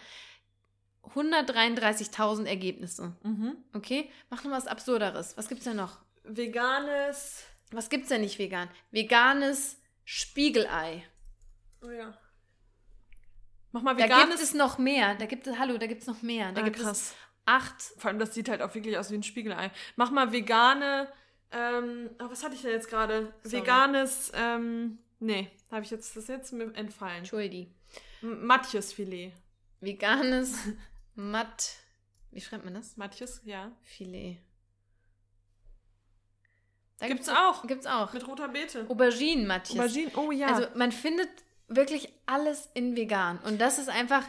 [1.14, 3.16] 133.000 Ergebnisse.
[3.22, 3.56] Mhm.
[3.74, 4.10] Okay?
[4.30, 5.36] Mach noch was Absurderes.
[5.36, 5.98] Was gibt's denn noch?
[6.24, 7.44] Veganes.
[7.72, 8.68] Was gibt's denn nicht vegan?
[8.90, 11.04] Veganes Spiegelei.
[11.82, 12.16] Oh ja.
[13.72, 14.28] Mach mal Da veganes.
[14.28, 15.14] gibt es noch mehr.
[15.16, 16.52] Da gibt es, hallo, da gibt es noch mehr.
[16.52, 17.14] Da Ah, gibt es krass.
[17.48, 17.80] Acht.
[17.96, 19.70] Vor allem, das sieht halt auch wirklich aus wie ein Spiegelei.
[19.96, 21.08] Mach mal vegane.
[21.50, 23.32] Ähm, oh, was hatte ich denn jetzt gerade?
[23.42, 24.30] Veganes.
[24.34, 27.18] Ähm, nee, habe ich jetzt das ist jetzt mir entfallen.
[27.18, 27.72] Entschuldi.
[28.20, 29.32] Matjesfilet.
[29.80, 30.58] Veganes
[31.14, 31.76] Matt.
[32.30, 32.96] Wie schreibt man das?
[32.96, 33.72] Matjes, ja.
[33.82, 34.38] Filet.
[36.98, 37.66] Da Gibt's auch.
[37.66, 38.12] Gibt's auch.
[38.12, 38.84] Mit roter Beete.
[38.88, 39.78] Auberginen, Matthias.
[39.78, 40.12] Aubergine.
[40.16, 40.48] Oh ja.
[40.48, 41.30] Also man findet
[41.68, 43.38] wirklich alles in vegan.
[43.40, 44.24] Und das ist einfach,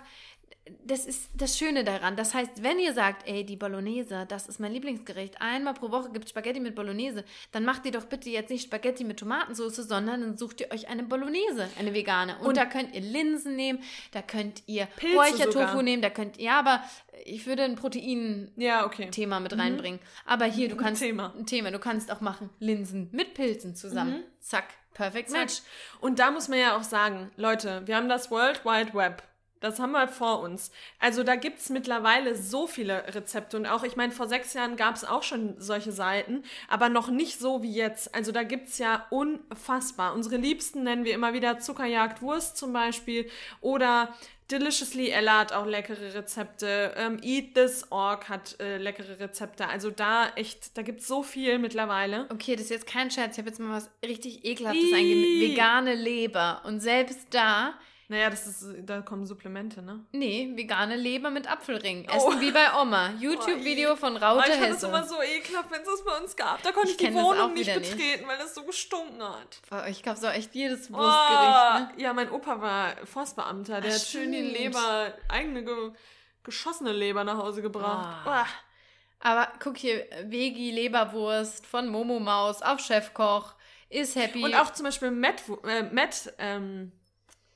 [0.85, 2.15] das ist das Schöne daran.
[2.15, 6.11] Das heißt, wenn ihr sagt, ey, die Bolognese, das ist mein Lieblingsgericht, einmal pro Woche
[6.11, 10.21] gibt Spaghetti mit Bolognese, dann macht ihr doch bitte jetzt nicht Spaghetti mit Tomatensauce, sondern
[10.21, 12.37] dann sucht ihr euch eine Bolognese, eine vegane.
[12.39, 13.79] Und, Und- da könnt ihr Linsen nehmen,
[14.11, 16.83] da könnt ihr Räuchertofu nehmen, da könnt ihr, ja, aber
[17.25, 19.05] ich würde ein Protein Ja, okay.
[19.39, 19.99] Mit reinbringen.
[20.25, 21.33] Aber hier, du Ein kannst Thema.
[21.37, 24.23] ein Thema, du kannst auch machen Linsen mit Pilzen zusammen.
[24.39, 25.31] Zack, perfect.
[25.31, 25.61] Match.
[26.01, 29.23] Und da muss man ja auch sagen, Leute, wir haben das World Wide Web.
[29.59, 30.71] Das haben wir vor uns.
[30.99, 33.57] Also da gibt's mittlerweile so viele Rezepte.
[33.57, 37.39] Und auch, ich meine, vor sechs Jahren gab's auch schon solche Seiten, aber noch nicht
[37.39, 38.15] so wie jetzt.
[38.15, 40.13] Also da gibt's ja unfassbar.
[40.13, 43.29] Unsere Liebsten nennen wir immer wieder Zuckerjagd Wurst zum Beispiel.
[43.61, 44.13] Oder
[44.51, 46.93] Deliciously Ella hat auch leckere Rezepte.
[46.97, 49.67] Ähm, Eat This Org hat äh, leckere Rezepte.
[49.67, 52.25] Also da echt, da gibt's so viel mittlerweile.
[52.31, 53.33] Okay, das ist jetzt kein Scherz.
[53.33, 55.51] Ich habe jetzt mal was richtig ekelhaftes eingegeben.
[55.51, 56.61] Vegane Leber.
[56.65, 57.75] Und selbst da,
[58.11, 60.03] Naja, das ist, da kommen Supplemente, ne?
[60.13, 62.07] nee, vegane Leber mit Apfelring.
[62.11, 62.15] Oh.
[62.31, 63.11] Essen wie bei Oma.
[63.19, 64.87] YouTube-Video von Oh, Raute ich fand das Hesse.
[64.87, 66.61] immer so ekelhaft, wenn es das bei uns gab.
[66.63, 67.91] Da konnte ich, Ich die Wohnung nicht wieder nicht.
[67.91, 69.87] betreten, weil es so gestunken hat.
[69.89, 71.97] Ich glaube, so echt jedes Oh, Wurstgericht.
[71.97, 72.03] Ne?
[72.03, 73.79] Ja, mein Opa war Forstbeamter.
[73.79, 74.41] Der Ach, hat schön die.
[74.41, 75.91] Leber, eigene ge
[76.43, 78.25] geschossene Leber nach Hause gebracht.
[78.25, 78.45] Ah.
[79.19, 83.53] Aber guck hier, Vegi Leberwurst von Momo Maus auf Chefkoch.
[83.89, 84.43] Ist happy.
[84.43, 86.91] Und auch zum Beispiel Matt, äh, Matt, ähm,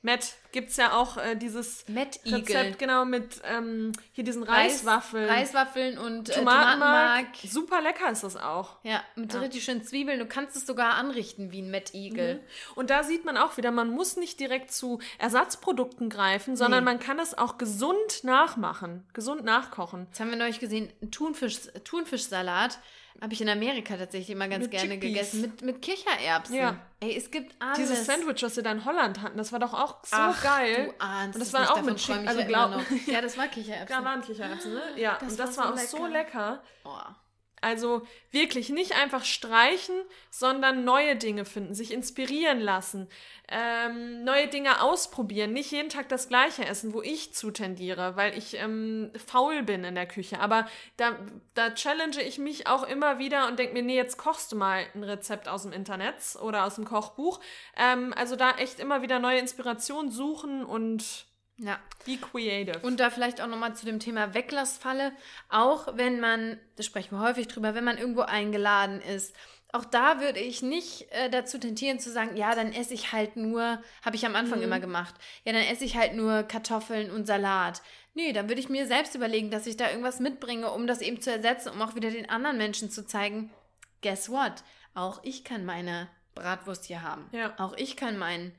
[0.04, 1.84] Matt gibt's ja auch äh, dieses.
[1.88, 5.28] Rezept, genau, mit ähm, hier diesen Reis- Reiswaffeln.
[5.28, 7.26] Reiswaffeln und äh, Tomatenmark.
[7.48, 8.76] Super lecker ist das auch.
[8.82, 9.40] Ja, mit Ja.
[9.40, 10.18] richtig schönen Zwiebeln.
[10.18, 12.40] Du kannst es sogar anrichten wie ein Matt Igel.
[12.74, 16.90] Und da sieht man auch wieder, man muss nicht direkt zu Ersatzprodukten greifen, sondern Nee.
[16.90, 20.06] man kann das auch gesund nachmachen, gesund nachkochen.
[20.10, 22.78] Jetzt haben wir neulich gesehen, Thunfisch, Thunfischsalat.
[23.22, 25.10] Habe ich in Amerika tatsächlich immer ganz Mit gerne Chickpeas.
[25.12, 25.40] gegessen.
[25.40, 26.56] Mit, mit Kichererbsen.
[26.56, 26.76] Ja.
[27.00, 27.78] Ey, es gibt alles.
[27.78, 30.86] Dieses Sandwich, was wir da in Holland hatten, das war doch auch so Ach, geil.
[30.98, 32.82] Du ahnst Und das war auch mit Chick- also ja glaub-.
[33.06, 33.96] Ja, das war Kichererbsen.
[33.96, 34.82] Da waren Kichererbsen, ne?
[34.96, 36.50] Ja, Das und das war war, so auch so lecker.
[36.50, 36.62] lecker.
[36.84, 37.14] Oh.
[37.64, 39.94] Also wirklich nicht einfach streichen,
[40.28, 43.08] sondern neue Dinge finden, sich inspirieren lassen,
[43.48, 48.58] ähm, neue Dinge ausprobieren, nicht jeden Tag das Gleiche essen, wo ich zutendiere, weil ich
[48.58, 50.40] ähm, faul bin in der Küche.
[50.40, 51.18] Aber da,
[51.54, 54.84] da challenge ich mich auch immer wieder und denke mir, nee, jetzt kochst du mal
[54.94, 57.40] ein Rezept aus dem Internet oder aus dem Kochbuch.
[57.78, 61.26] Ähm, also da echt immer wieder neue Inspiration suchen und
[61.56, 61.78] Ja.
[62.04, 62.80] be creative.
[62.80, 65.12] Und da vielleicht auch nochmal zu dem Thema Weglassfalle.
[65.48, 69.34] Auch wenn man, das sprechen wir häufig drüber, wenn man irgendwo eingeladen ist.
[69.72, 73.36] Auch da würde ich nicht äh, dazu tentieren zu sagen, ja, dann esse ich halt
[73.36, 77.26] nur, habe ich am Anfang immer gemacht, ja, dann esse ich halt nur Kartoffeln und
[77.26, 77.82] Salat.
[78.14, 81.20] Nee, dann würde ich mir selbst überlegen, dass ich da irgendwas mitbringe, um das eben
[81.20, 83.50] zu ersetzen, um auch wieder den anderen Menschen zu zeigen,
[84.00, 84.62] guess what?
[84.94, 87.28] Auch ich kann meine Bratwurst hier haben.
[87.32, 87.54] Ja.
[87.58, 88.52] Auch ich kann meinen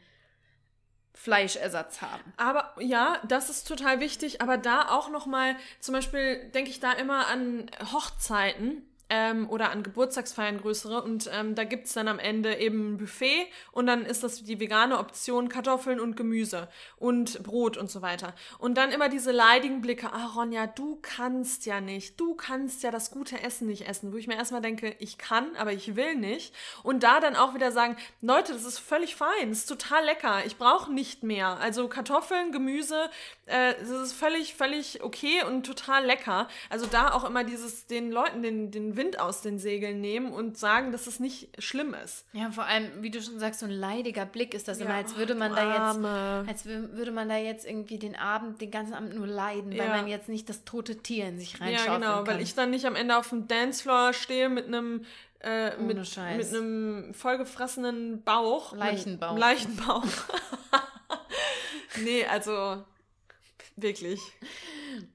[1.16, 2.34] Fleischersatz haben.
[2.38, 4.41] Aber ja, das ist total wichtig.
[4.41, 9.72] Aber da auch noch mal, zum Beispiel denke ich da immer an Hochzeiten ähm, oder
[9.72, 11.03] an Geburtstagsfeiern größere.
[11.03, 14.60] Und ähm, da gibt's dann am Ende eben ein Buffet und dann ist das die
[14.60, 18.34] vegane Option Kartoffeln und Gemüse und Brot und so weiter.
[18.58, 22.91] Und dann immer diese leidigen Blicke, ah Ronja, du kannst ja nicht, du kannst ja
[22.91, 24.12] das gute Essen nicht essen.
[24.12, 26.53] Wo ich mir erstmal denke, ich kann, aber ich will nicht.
[26.84, 30.45] Und da dann auch wieder sagen, Leute, das ist völlig fein, das ist total lecker,
[30.45, 31.58] ich brauche nicht mehr.
[31.60, 33.10] Also Kartoffeln, Gemüse,
[33.45, 36.47] äh, das ist völlig, völlig okay und total lecker.
[36.70, 40.58] Also da auch immer dieses, den Leuten den, den Wind aus den Segeln nehmen und
[40.58, 42.26] sagen, dass es nicht schlimm ist.
[42.34, 44.96] Ja, vor allem, wie du schon sagst, so ein leidiger Blick ist das immer, Ja,
[44.98, 46.46] als würde man du da jetzt, Arme.
[46.48, 49.78] als wü- würde man da jetzt irgendwie den Abend, den ganzen Abend nur leiden, weil
[49.88, 49.98] Ja.
[49.98, 52.28] man jetzt nicht das tote Tier in sich reinschaufeln Ja, genau, kann.
[52.28, 55.06] weil ich dann nicht am Ende auf dem Dancefloor stehe mit einem
[55.41, 58.74] äh, mit, mit einem vollgefressenen Bauch.
[58.76, 59.38] Leichenbauch.
[59.38, 60.04] Leichenbauch.
[62.04, 62.84] nee, also
[63.76, 64.20] wirklich.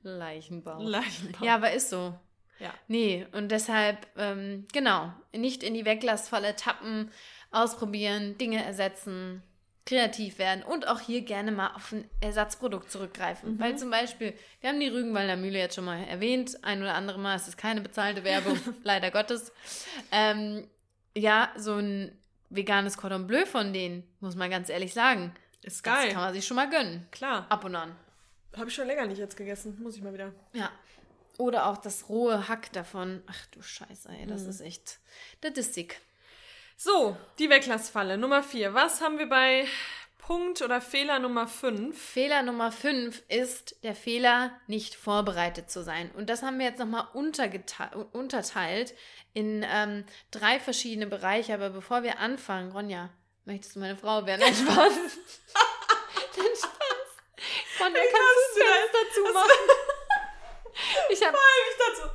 [0.03, 0.81] Leichenbauch.
[0.81, 1.43] Leichenbauch.
[1.43, 2.15] Ja, aber ist so.
[2.61, 2.73] Ja.
[2.89, 7.11] Nee, und deshalb, ähm, genau, nicht in die Weglassfalle tappen,
[7.51, 9.43] ausprobieren, Dinge ersetzen,
[9.87, 13.59] kreativ werden und auch hier gerne mal auf ein Ersatzprodukt zurückgreifen.
[13.59, 17.19] Weil zum Beispiel, wir haben die Rügenwalder Mühle jetzt schon mal erwähnt, ein oder andere
[17.19, 19.53] Mal, es ist keine bezahlte Werbung, leider Gottes.
[20.13, 20.69] Ähm,
[21.17, 22.17] ja, so ein
[22.51, 25.33] veganes Cordon Bleu von denen, muss man ganz ehrlich sagen.
[25.63, 26.13] Ist Das geil.
[26.13, 27.07] kann man sich schon mal gönnen.
[27.11, 27.47] Klar.
[27.49, 27.97] Ab und an.
[28.57, 29.77] Habe ich schon länger nicht jetzt gegessen.
[29.83, 30.33] Muss ich mal wieder.
[30.53, 30.71] Ja.
[31.41, 33.23] Oder auch das rohe Hack davon.
[33.27, 34.99] Ach du Scheiße, ey, das ist echt.
[35.41, 35.99] Das ist sick.
[36.77, 38.75] So, die Weglassfalle Nummer 4.
[38.75, 39.67] Was haben wir bei
[40.19, 41.99] Punkt oder Fehler Nummer 5?
[41.99, 46.11] Fehler Nummer 5 ist der Fehler, nicht vorbereitet zu sein.
[46.11, 48.95] Und das haben wir jetzt nochmal unterteilt
[49.33, 51.55] in ähm, drei verschiedene Bereiche.
[51.55, 53.09] Aber bevor wir anfangen, Ronja,
[53.47, 54.43] möchtest du meine Frau werden?
[54.43, 54.77] Nein, Spaß.
[56.37, 57.81] Nein, Spaß.
[57.81, 59.80] Ronja, kannst du das dazu machen?
[61.13, 62.09] Ich habe Ich dazu.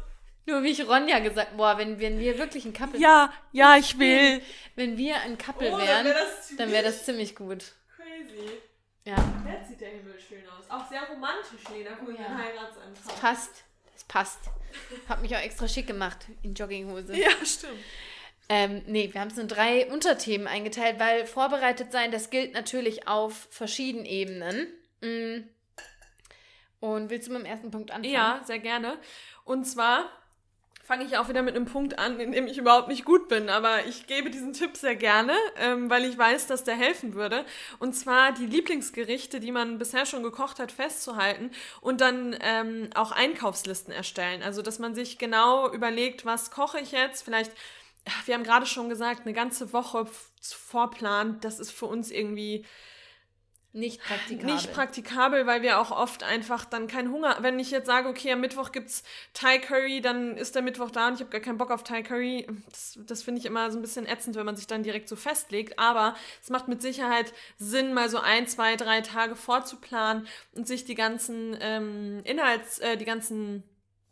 [0.46, 3.98] nur wie ich Ronja gesagt, boah, wenn, wenn wir wirklich ein Couple, Ja, ja, ich
[4.00, 4.42] will.
[4.76, 7.74] wenn wir ein Couple Oh, wären, wär das dann wäre das ziemlich gut.
[7.96, 8.50] Crazy.
[9.06, 9.16] Ja,
[9.48, 10.66] Jetzt sieht der Himmel schön aus.
[10.70, 12.38] Auch sehr romantisch, Lena, Oh ja.
[12.38, 13.20] Heiratsantrag.
[13.22, 13.64] passt.
[14.08, 14.40] passt.
[15.08, 17.16] Hab mich auch extra schick gemacht in Jogginghose.
[17.16, 17.80] Ja, stimmt.
[18.50, 23.08] Ähm, nee, wir haben es in drei Unterthemen eingeteilt, weil vorbereitet sein, das gilt natürlich
[23.08, 24.68] auf verschiedenen Ebenen.
[25.02, 25.48] Mm.
[26.86, 28.14] Und willst du mit dem ersten Punkt anfangen?
[28.14, 29.00] Ja, sehr gerne.
[29.44, 30.06] Und zwar
[30.84, 33.50] fange ich auch wieder mit einem Punkt an, in dem ich überhaupt nicht gut bin,
[33.50, 37.44] aber ich gebe diesen Tipp sehr gerne, ähm, weil ich weiß, dass der helfen würde.
[37.80, 41.50] Und zwar die Lieblingsgerichte, die man bisher schon gekocht hat, festzuhalten
[41.82, 44.44] und dann ähm, auch Einkaufslisten erstellen.
[44.44, 47.52] Also, dass man sich genau überlegt, was koche ich jetzt, vielleicht
[48.26, 50.06] wir haben gerade schon gesagt, eine ganze Woche
[50.40, 52.64] vorplant, das ist für uns irgendwie
[53.76, 54.54] nicht praktikabel.
[54.54, 57.38] Nicht praktikabel, weil wir auch oft einfach dann keinen Hunger.
[57.42, 59.04] Wenn ich jetzt sage, okay, am Mittwoch gibt's
[59.34, 62.02] Thai Curry, dann ist der Mittwoch da und ich habe gar keinen Bock auf Thai
[62.02, 62.48] Curry.
[62.70, 65.16] Das, das finde ich immer so ein bisschen ätzend, wenn man sich dann direkt so
[65.16, 65.78] festlegt.
[65.78, 70.86] Aber es macht mit Sicherheit Sinn, mal so ein, zwei, drei Tage vorzuplanen und sich
[70.86, 73.64] die ganzen ähm, Inhalts, äh, die ganzen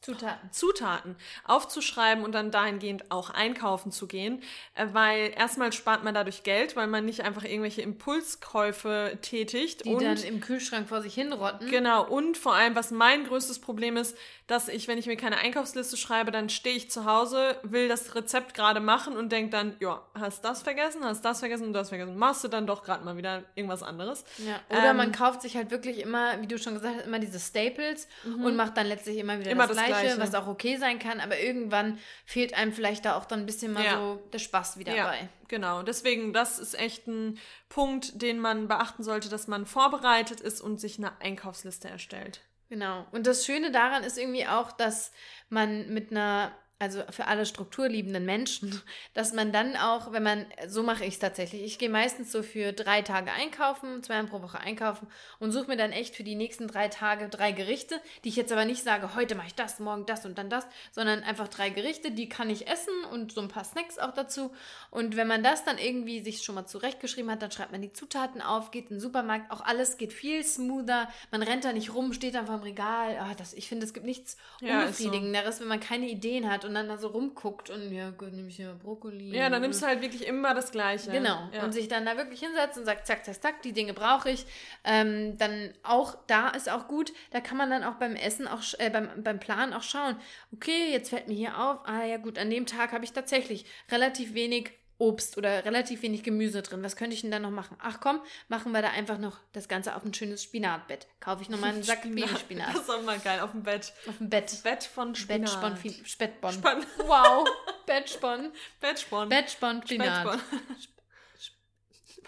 [0.03, 0.51] Zutaten.
[0.51, 4.43] Zutaten aufzuschreiben und dann dahingehend auch einkaufen zu gehen,
[4.75, 9.85] äh, weil erstmal spart man dadurch Geld, weil man nicht einfach irgendwelche Impulskäufe tätigt.
[9.85, 11.69] Die und, dann im Kühlschrank vor sich hinrotten.
[11.69, 15.37] Genau, und vor allem, was mein größtes Problem ist, dass ich, wenn ich mir keine
[15.37, 19.77] Einkaufsliste schreibe, dann stehe ich zu Hause, will das Rezept gerade machen und denke dann,
[19.79, 22.17] ja, hast das vergessen, hast das vergessen und das vergessen.
[22.17, 24.25] Machst du dann doch gerade mal wieder irgendwas anderes.
[24.37, 24.59] Ja.
[24.69, 27.39] Oder ähm, man kauft sich halt wirklich immer, wie du schon gesagt hast, immer diese
[27.39, 28.43] Staples mhm.
[28.43, 30.99] und macht dann letztlich immer wieder immer das, das Gleiche, Gleiche, was auch okay sein
[30.99, 33.97] kann, aber irgendwann fehlt einem vielleicht da auch dann ein bisschen mal ja.
[33.97, 35.07] so der Spaß wieder ja.
[35.07, 35.29] bei.
[35.47, 37.37] Genau, deswegen, das ist echt ein
[37.69, 42.41] Punkt, den man beachten sollte, dass man vorbereitet ist und sich eine Einkaufsliste erstellt.
[42.69, 43.05] Genau.
[43.11, 45.11] Und das Schöne daran ist irgendwie auch, dass
[45.49, 48.81] man mit einer also für alle strukturliebenden Menschen,
[49.13, 52.43] dass man dann auch, wenn man, so mache ich es tatsächlich, ich gehe meistens so
[52.43, 55.07] für drei Tage einkaufen, zweimal pro Woche einkaufen
[55.39, 58.51] und suche mir dann echt für die nächsten drei Tage drei Gerichte, die ich jetzt
[58.51, 61.69] aber nicht sage, heute mache ich das, morgen das und dann das, sondern einfach drei
[61.69, 64.51] Gerichte, die kann ich essen und so ein paar Snacks auch dazu.
[64.91, 67.93] Und wenn man das dann irgendwie sich schon mal zurechtgeschrieben hat, dann schreibt man die
[67.93, 71.93] Zutaten auf, geht in den Supermarkt, auch alles geht viel smoother, man rennt da nicht
[71.93, 73.17] rum, steht einfach im Regal.
[73.21, 75.61] Oh, das, ich finde, es gibt nichts ja, Unbefriedigenderes, so.
[75.61, 78.47] wenn man keine Ideen hat und und dann da so rumguckt und ja, gut, nehme
[78.47, 79.35] ich hier Brokkoli.
[79.35, 81.11] Ja, dann nimmst du halt wirklich immer das Gleiche.
[81.11, 81.47] Genau.
[81.53, 81.63] Ja.
[81.63, 84.47] Und sich dann da wirklich hinsetzt und sagt, zack, zack, zack, die Dinge brauche ich.
[84.83, 88.63] Ähm, dann auch da ist auch gut, da kann man dann auch beim Essen, auch
[88.79, 90.15] äh, beim, beim Plan auch schauen,
[90.51, 93.65] okay, jetzt fällt mir hier auf, ah ja gut, an dem Tag habe ich tatsächlich
[93.91, 96.83] relativ wenig Obst oder relativ wenig Gemüse drin.
[96.83, 97.77] Was könnte ich denn da noch machen?
[97.81, 101.07] Ach komm, machen wir da einfach noch das Ganze auf ein schönes Spinatbett.
[101.19, 102.73] Kaufe ich nochmal einen Sack Babyspinat.
[102.73, 103.93] Das ist auch mal geil, auf dem Bett.
[104.07, 104.63] Auf dem Bett.
[104.63, 105.61] Bett von Spinat.
[105.61, 106.53] Bettspon, Spettbon.
[106.53, 106.85] Spann.
[106.97, 107.47] Wow,
[107.85, 108.51] Bettspon.
[108.79, 109.29] Bettspon.
[109.29, 110.25] Bettspon, Spinat.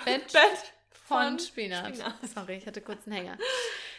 [0.06, 1.96] Bett, Bett von Spinat.
[1.96, 2.16] Spinat.
[2.34, 3.38] Sorry, ich hatte kurz einen Hänger.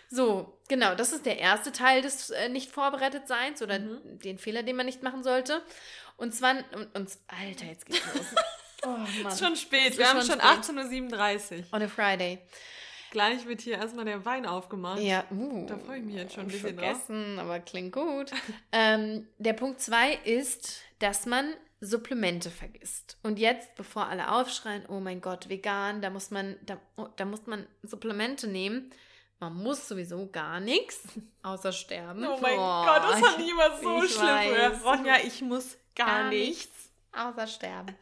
[0.09, 4.19] So, genau, das ist der erste Teil des äh, nicht vorbereitet Seins oder mhm.
[4.21, 5.63] den Fehler, den man nicht machen sollte.
[6.17, 8.27] Und zwar, und, und Alter, jetzt geht's los.
[8.85, 9.33] Oh, Mann.
[9.33, 9.99] ist schon spät.
[9.99, 11.65] Wir haben schon 18.37 Uhr.
[11.73, 12.39] On a Friday.
[13.11, 15.01] Gleich wird hier erstmal der Wein aufgemacht.
[15.01, 17.45] Ja, uh, da freue ich mich jetzt schon ein bisschen vergessen, drauf.
[17.45, 18.31] aber klingt gut.
[18.73, 23.19] ähm, der Punkt 2 ist, dass man Supplemente vergisst.
[23.23, 27.25] Und jetzt, bevor alle aufschreien, oh mein Gott, vegan, da muss man, da, oh, da
[27.25, 28.91] muss man Supplemente nehmen.
[29.39, 31.03] Man muss sowieso gar nichts,
[31.43, 32.25] außer sterben.
[32.25, 34.27] Oh mein oh, Gott, das fand ich immer so schlimm.
[34.27, 34.85] Weiß.
[34.85, 36.91] Ronja, ich muss gar, gar nichts.
[37.13, 37.97] Außer sterben.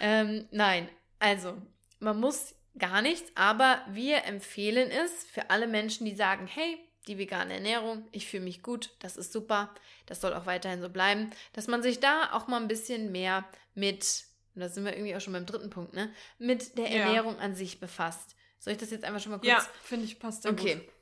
[0.00, 0.88] ähm, nein,
[1.18, 1.56] also,
[1.98, 7.18] man muss gar nichts, aber wir empfehlen es für alle Menschen, die sagen, hey, die
[7.18, 9.74] vegane Ernährung, ich fühle mich gut, das ist super,
[10.06, 13.44] das soll auch weiterhin so bleiben, dass man sich da auch mal ein bisschen mehr
[13.74, 14.24] mit,
[14.54, 17.40] und da sind wir irgendwie auch schon beim dritten Punkt, ne, mit der Ernährung ja.
[17.40, 18.36] an sich befasst.
[18.58, 19.48] Soll ich das jetzt einfach schon mal kurz?
[19.48, 20.74] Ja, finde ich passt sehr okay.
[20.74, 20.82] gut.
[20.82, 20.92] Okay.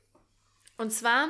[0.77, 1.29] Und zwar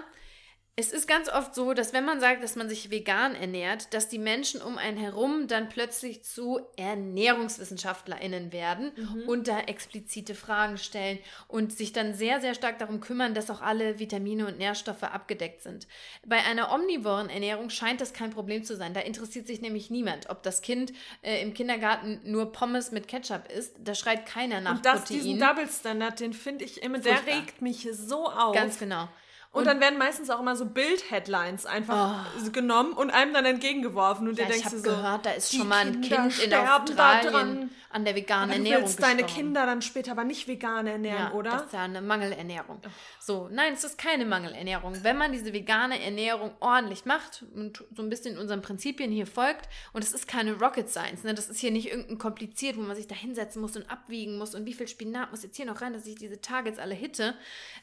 [0.75, 4.07] es ist ganz oft so, dass wenn man sagt, dass man sich vegan ernährt, dass
[4.07, 9.27] die Menschen um einen herum dann plötzlich zu ErnährungswissenschaftlerInnen werden mhm.
[9.27, 13.61] und da explizite Fragen stellen und sich dann sehr, sehr stark darum kümmern, dass auch
[13.61, 15.87] alle Vitamine und Nährstoffe abgedeckt sind.
[16.25, 18.93] Bei einer omnivoren Ernährung scheint das kein Problem zu sein.
[18.93, 20.93] Da interessiert sich nämlich niemand, ob das Kind
[21.23, 23.75] äh, im Kindergarten nur Pommes mit Ketchup isst.
[23.79, 25.17] Da schreit keiner nach und das, Protein.
[25.17, 28.55] diesen Double Standard, den finde ich immer, der regt mich so auf.
[28.55, 29.09] Ganz genau.
[29.51, 32.51] Und, und, dann werden meistens auch immer so Bild-Headlines einfach oh.
[32.51, 34.27] genommen und einem dann entgegengeworfen.
[34.27, 37.71] Und ja, dir denkst du so, gehört, da ist schon mal ein Kind in Australien
[37.91, 41.51] an der veganen Ernährung willst deine Kinder dann später aber nicht vegan ernähren, ja, oder?
[41.51, 42.79] Das ist ja eine Mangelernährung.
[42.85, 42.89] Oh.
[43.19, 45.03] So, nein, es ist keine Mangelernährung.
[45.03, 49.67] Wenn man diese vegane Ernährung ordentlich macht und so ein bisschen unseren Prinzipien hier folgt,
[49.93, 51.33] und es ist keine Rocket Science, ne?
[51.33, 54.53] das ist hier nicht irgendein kompliziert, wo man sich da hinsetzen muss und abwiegen muss
[54.53, 57.33] und wie viel Spinat muss jetzt hier noch rein, dass ich diese Targets alle hitte.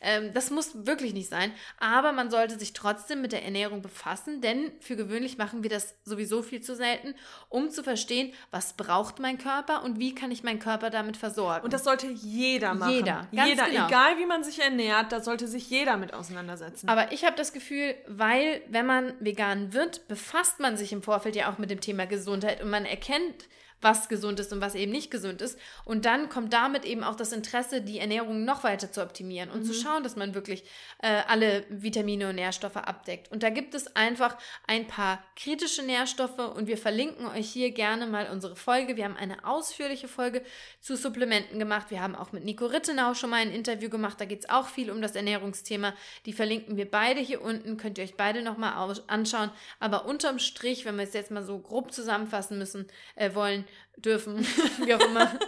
[0.00, 1.52] Ähm, das muss wirklich nicht sein.
[1.78, 5.94] Aber man sollte sich trotzdem mit der Ernährung befassen, denn für gewöhnlich machen wir das
[6.04, 7.14] sowieso viel zu selten,
[7.48, 11.64] um zu verstehen, was braucht mein Körper und wie kann ich meinen Körper damit versorgen.
[11.64, 12.92] Und das sollte jeder machen.
[12.92, 13.86] Jeder, ganz jeder, genau.
[13.86, 16.88] egal wie man sich ernährt, da sollte sich jeder mit auseinandersetzen.
[16.88, 21.36] Aber ich habe das Gefühl, weil wenn man vegan wird, befasst man sich im Vorfeld
[21.36, 23.48] ja auch mit dem Thema Gesundheit und man erkennt,
[23.80, 25.58] was gesund ist und was eben nicht gesund ist.
[25.84, 29.60] Und dann kommt damit eben auch das Interesse, die Ernährung noch weiter zu optimieren und
[29.60, 29.64] mhm.
[29.64, 30.64] zu schauen, dass man wirklich
[31.02, 33.30] äh, alle Vitamine und Nährstoffe abdeckt.
[33.30, 38.06] Und da gibt es einfach ein paar kritische Nährstoffe und wir verlinken euch hier gerne
[38.06, 38.96] mal unsere Folge.
[38.96, 40.42] Wir haben eine ausführliche Folge
[40.80, 41.90] zu Supplementen gemacht.
[41.90, 44.20] Wir haben auch mit Nico Rittenau schon mal ein Interview gemacht.
[44.20, 45.94] Da geht es auch viel um das Ernährungsthema.
[46.24, 47.76] Die verlinken wir beide hier unten.
[47.76, 48.72] Könnt ihr euch beide nochmal
[49.06, 49.50] anschauen.
[49.80, 53.65] Aber unterm Strich, wenn wir es jetzt mal so grob zusammenfassen müssen, äh, wollen,
[53.96, 54.44] dürfen,
[54.84, 55.38] wie auch immer.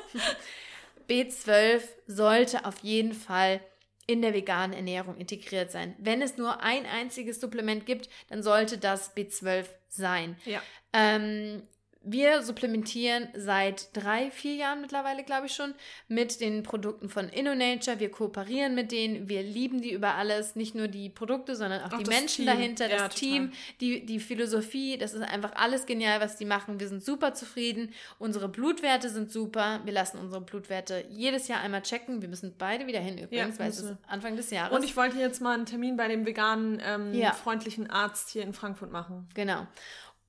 [1.08, 3.60] B12 sollte auf jeden Fall
[4.06, 5.94] in der veganen Ernährung integriert sein.
[5.98, 10.36] Wenn es nur ein einziges Supplement gibt, dann sollte das B12 sein.
[10.46, 10.62] Ja.
[10.92, 11.62] Ähm,
[12.12, 15.74] wir supplementieren seit drei, vier Jahren mittlerweile, glaube ich schon,
[16.08, 18.00] mit den Produkten von InnoNature.
[18.00, 21.92] Wir kooperieren mit denen, wir lieben die über alles, nicht nur die Produkte, sondern auch,
[21.92, 22.46] auch die Menschen Team.
[22.46, 24.98] dahinter, das ja, Team, die, die Philosophie.
[24.98, 26.80] Das ist einfach alles genial, was die machen.
[26.80, 27.92] Wir sind super zufrieden.
[28.18, 29.80] Unsere Blutwerte sind super.
[29.84, 32.22] Wir lassen unsere Blutwerte jedes Jahr einmal checken.
[32.22, 34.76] Wir müssen beide wieder hin übrigens, ja, weil es ist Anfang des Jahres.
[34.76, 37.32] Und ich wollte jetzt mal einen Termin bei dem veganen, ähm, ja.
[37.32, 39.28] freundlichen Arzt hier in Frankfurt machen.
[39.34, 39.66] Genau.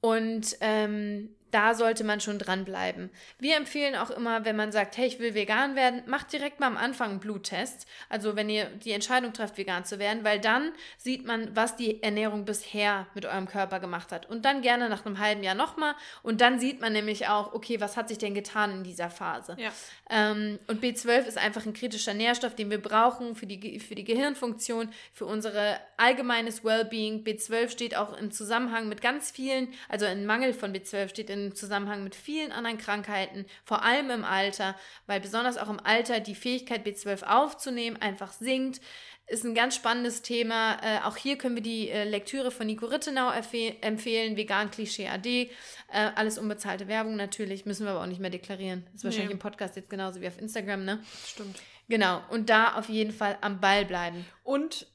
[0.01, 3.09] Und ähm, da sollte man schon dranbleiben.
[3.39, 6.67] Wir empfehlen auch immer, wenn man sagt, hey, ich will vegan werden, macht direkt mal
[6.67, 7.87] am Anfang einen Bluttest.
[8.07, 12.03] Also wenn ihr die Entscheidung trefft, vegan zu werden, weil dann sieht man, was die
[12.03, 14.29] Ernährung bisher mit eurem Körper gemacht hat.
[14.29, 15.95] Und dann gerne nach einem halben Jahr nochmal.
[16.23, 19.57] Und dann sieht man nämlich auch, okay, was hat sich denn getan in dieser Phase.
[19.59, 19.71] Ja.
[20.09, 24.03] Ähm, und B12 ist einfach ein kritischer Nährstoff, den wir brauchen für die, für die
[24.03, 27.23] Gehirnfunktion, für unser allgemeines Wellbeing.
[27.23, 31.38] B12 steht auch im Zusammenhang mit ganz vielen, also ein Mangel von B12 steht in
[31.47, 34.75] im Zusammenhang mit vielen anderen Krankheiten, vor allem im Alter,
[35.07, 38.81] weil besonders auch im Alter die Fähigkeit B12 aufzunehmen einfach sinkt.
[39.27, 40.79] Ist ein ganz spannendes Thema.
[40.81, 45.27] Äh, auch hier können wir die äh, Lektüre von Nico Rittenau empfehlen, Vegan Klischee AD.
[45.27, 45.49] Äh,
[45.91, 48.87] alles unbezahlte Werbung natürlich, müssen wir aber auch nicht mehr deklarieren.
[48.95, 49.33] Ist wahrscheinlich nee.
[49.33, 51.03] im Podcast jetzt genauso wie auf Instagram, ne?
[51.27, 51.59] Stimmt.
[51.87, 54.25] Genau, und da auf jeden Fall am Ball bleiben.
[54.43, 54.87] Und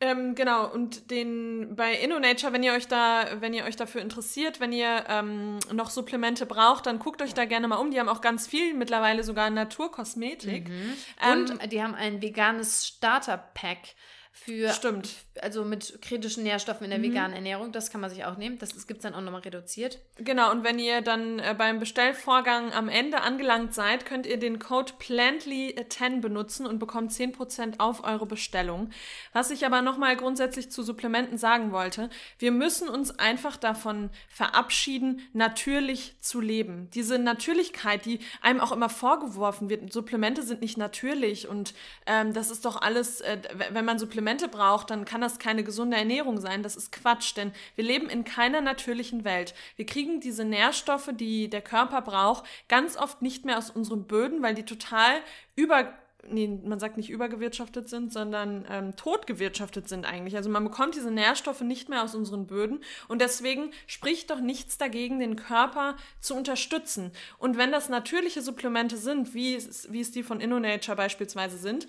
[0.00, 4.58] ähm, genau, und den bei InnoNature, wenn ihr euch da, wenn ihr euch dafür interessiert,
[4.58, 7.90] wenn ihr ähm, noch Supplemente braucht, dann guckt euch da gerne mal um.
[7.90, 10.68] Die haben auch ganz viel, mittlerweile sogar Naturkosmetik.
[10.68, 10.94] Mhm.
[11.32, 13.94] Und ähm, die haben ein veganes Starter-Pack
[14.32, 15.10] für Stimmt.
[15.42, 17.04] also mit kritischen Nährstoffen in der mhm.
[17.04, 17.72] veganen Ernährung.
[17.72, 18.58] Das kann man sich auch nehmen.
[18.58, 19.98] Das, das gibt es dann auch nochmal reduziert.
[20.16, 24.58] Genau, und wenn ihr dann äh, beim Bestellvorgang am Ende angelangt seid, könnt ihr den
[24.58, 28.90] Code Plantly10 benutzen und bekommt 10% auf eure Bestellung.
[29.32, 32.08] Was ich aber nochmal grundsätzlich zu Supplementen sagen wollte,
[32.38, 36.88] wir müssen uns einfach davon verabschieden, natürlich zu leben.
[36.94, 41.74] Diese Natürlichkeit, die einem auch immer vorgeworfen wird, Supplemente sind nicht natürlich und
[42.06, 43.38] ähm, das ist doch alles, äh,
[43.72, 46.62] wenn man Supplemente Supplemente braucht, dann kann das keine gesunde Ernährung sein.
[46.62, 49.54] Das ist Quatsch, denn wir leben in keiner natürlichen Welt.
[49.76, 54.42] Wir kriegen diese Nährstoffe, die der Körper braucht, ganz oft nicht mehr aus unseren Böden,
[54.42, 55.20] weil die total
[55.56, 55.94] über
[56.28, 60.36] nee, man sagt nicht übergewirtschaftet sind, sondern ähm, totgewirtschaftet sind eigentlich.
[60.36, 64.76] Also man bekommt diese Nährstoffe nicht mehr aus unseren Böden und deswegen spricht doch nichts
[64.76, 67.12] dagegen, den Körper zu unterstützen.
[67.38, 71.88] Und wenn das natürliche Supplemente sind, wie es, wie es die von InnoNature beispielsweise sind,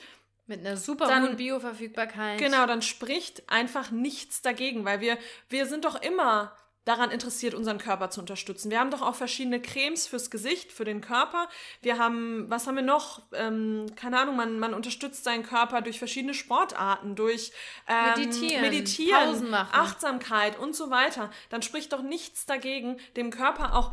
[0.51, 2.37] mit einer super dann, hohen Bioverfügbarkeit.
[2.37, 5.17] Genau, dann spricht einfach nichts dagegen, weil wir,
[5.49, 8.71] wir sind doch immer daran interessiert, unseren Körper zu unterstützen.
[8.71, 11.47] Wir haben doch auch verschiedene Cremes fürs Gesicht, für den Körper.
[11.81, 13.21] Wir haben, was haben wir noch?
[13.33, 17.51] Ähm, keine Ahnung, man, man unterstützt seinen Körper durch verschiedene Sportarten, durch
[17.87, 21.29] ähm, Meditieren, Meditieren Achtsamkeit und so weiter.
[21.49, 23.91] Dann spricht doch nichts dagegen, dem Körper auch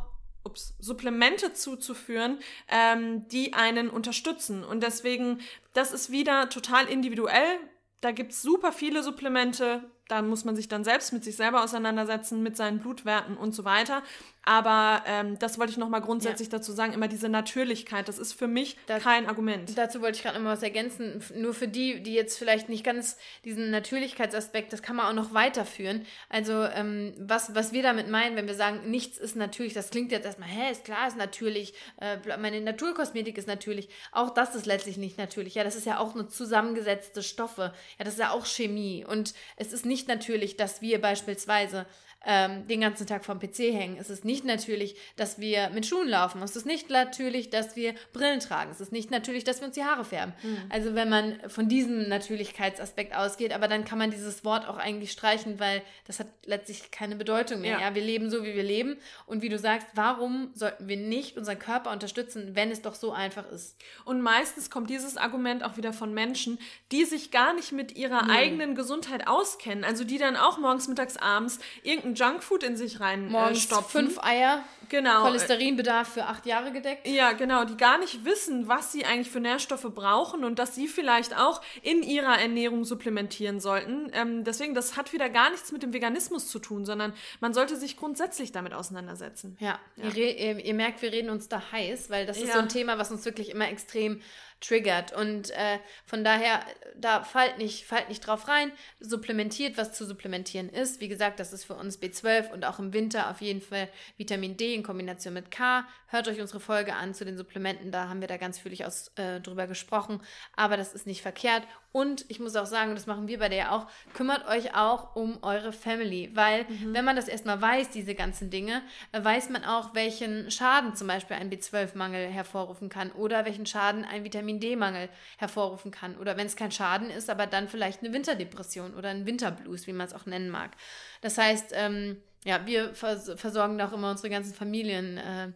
[0.49, 2.39] ups, Supplemente zuzuführen,
[2.69, 4.65] ähm, die einen unterstützen.
[4.65, 5.41] Und deswegen,
[5.75, 7.59] das ist wieder total individuell.
[8.01, 11.63] Da gibt es super viele Supplemente, da muss man sich dann selbst mit sich selber
[11.63, 14.03] auseinandersetzen, mit seinen Blutwerten und so weiter.
[14.45, 16.59] Aber ähm, das wollte ich nochmal grundsätzlich ja.
[16.59, 19.77] dazu sagen, immer diese Natürlichkeit, das ist für mich da, kein Argument.
[19.77, 21.23] Dazu wollte ich gerade nochmal was ergänzen.
[21.35, 25.35] Nur für die, die jetzt vielleicht nicht ganz diesen Natürlichkeitsaspekt, das kann man auch noch
[25.35, 26.07] weiterführen.
[26.31, 30.13] Also ähm, was, was wir damit meinen, wenn wir sagen, nichts ist natürlich, das klingt
[30.13, 33.89] jetzt erstmal, hä, ist klar, ist natürlich, äh, meine Naturkosmetik ist natürlich.
[34.13, 35.57] Auch das ist letztlich nicht natürlich.
[35.57, 37.75] Ja, das ist ja auch nur zusammengesetzte Stoffe.
[37.99, 39.05] Ja, das ist ja auch Chemie.
[39.05, 41.87] Und es ist nicht natürlich, dass wir beispielsweise
[42.27, 43.97] ähm, den ganzen Tag vom PC hängen.
[43.99, 46.43] Es ist nicht natürlich, dass wir mit Schuhen laufen.
[46.43, 48.71] Es ist nicht natürlich, dass wir Brillen tragen.
[48.71, 50.35] Es ist nicht natürlich, dass wir uns die Haare färben.
[50.43, 50.59] Mhm.
[50.69, 55.13] Also wenn man von diesem Natürlichkeitsaspekt ausgeht, aber dann kann man dieses Wort auch eigentlich
[55.13, 57.75] streichen, weil das hat letztlich keine Bedeutung mehr.
[57.75, 57.81] Ja.
[57.89, 58.97] ja, wir leben so, wie wir leben.
[59.27, 63.13] Und wie du sagst, warum sollten wir nicht unseren Körper unterstützen, wenn es doch so
[63.13, 63.77] einfach ist?
[64.05, 66.59] Und meistens kommt dieses Argument auch wieder von Menschen,
[66.91, 68.31] die sich gar nicht mit ihrer mhm.
[68.31, 69.85] eigenen Gesundheit auskennen.
[69.85, 74.07] Also die dann auch morgens, mittags, abends irgendein irgendein Junkfood in sich rein äh, stopfen.
[74.07, 74.65] fünf Eier.
[74.89, 75.25] Genau.
[75.25, 77.07] Cholesterinbedarf für acht Jahre gedeckt.
[77.07, 77.65] Ja, genau.
[77.65, 81.61] Die gar nicht wissen, was sie eigentlich für Nährstoffe brauchen und dass sie vielleicht auch
[81.83, 84.11] in ihrer Ernährung supplementieren sollten.
[84.15, 87.77] Ähm, deswegen, das hat wieder gar nichts mit dem Veganismus zu tun, sondern man sollte
[87.77, 89.59] sich grundsätzlich damit auseinandersetzen.
[89.61, 90.11] Ja, ja.
[90.15, 92.55] Ihr, ihr, merkt, wir reden uns da heiß, weil das ist ja.
[92.55, 94.23] so ein Thema, was uns wirklich immer extrem
[94.61, 95.13] triggert.
[95.13, 96.61] Und äh, von daher,
[96.97, 101.01] da fallt nicht, fallt nicht drauf rein, supplementiert, was zu supplementieren ist.
[101.01, 104.57] Wie gesagt, das ist für uns B12 und auch im Winter auf jeden Fall Vitamin
[104.57, 105.87] D in Kombination mit K.
[106.09, 109.13] Hört euch unsere Folge an zu den Supplementen, da haben wir da ganz fühlig aus,
[109.17, 110.21] äh, drüber gesprochen.
[110.57, 111.63] Aber das ist nicht verkehrt.
[111.99, 115.43] Und ich muss auch sagen, das machen wir bei der auch, kümmert euch auch um
[115.43, 116.31] eure Family.
[116.33, 116.95] Weil, mhm.
[116.95, 121.09] wenn man das erstmal weiß, diese ganzen Dinge, äh, weiß man auch, welchen Schaden zum
[121.09, 126.17] Beispiel ein B12-Mangel hervorrufen kann oder welchen Schaden ein Vitamin D-Mangel hervorrufen kann.
[126.19, 129.93] Oder wenn es kein Schaden ist, aber dann vielleicht eine Winterdepression oder ein Winterblues, wie
[129.93, 130.77] man es auch nennen mag.
[131.21, 135.19] Das heißt, ähm, ja, wir vers versorgen auch immer unsere ganzen Familien.
[135.19, 135.49] Äh,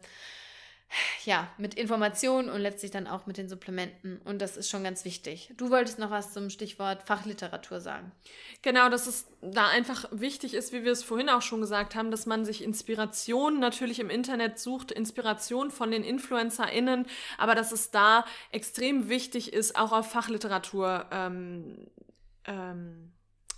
[1.25, 4.21] ja, mit Informationen und letztlich dann auch mit den Supplementen.
[4.25, 5.53] Und das ist schon ganz wichtig.
[5.57, 8.13] Du wolltest noch was zum Stichwort Fachliteratur sagen.
[8.63, 12.11] Genau, dass es da einfach wichtig ist, wie wir es vorhin auch schon gesagt haben,
[12.11, 17.07] dass man sich Inspiration natürlich im Internet sucht, Inspiration von den InfluencerInnen,
[17.39, 21.87] aber dass es da extrem wichtig ist, auch auf Fachliteratur ähm,
[22.45, 23.13] ähm,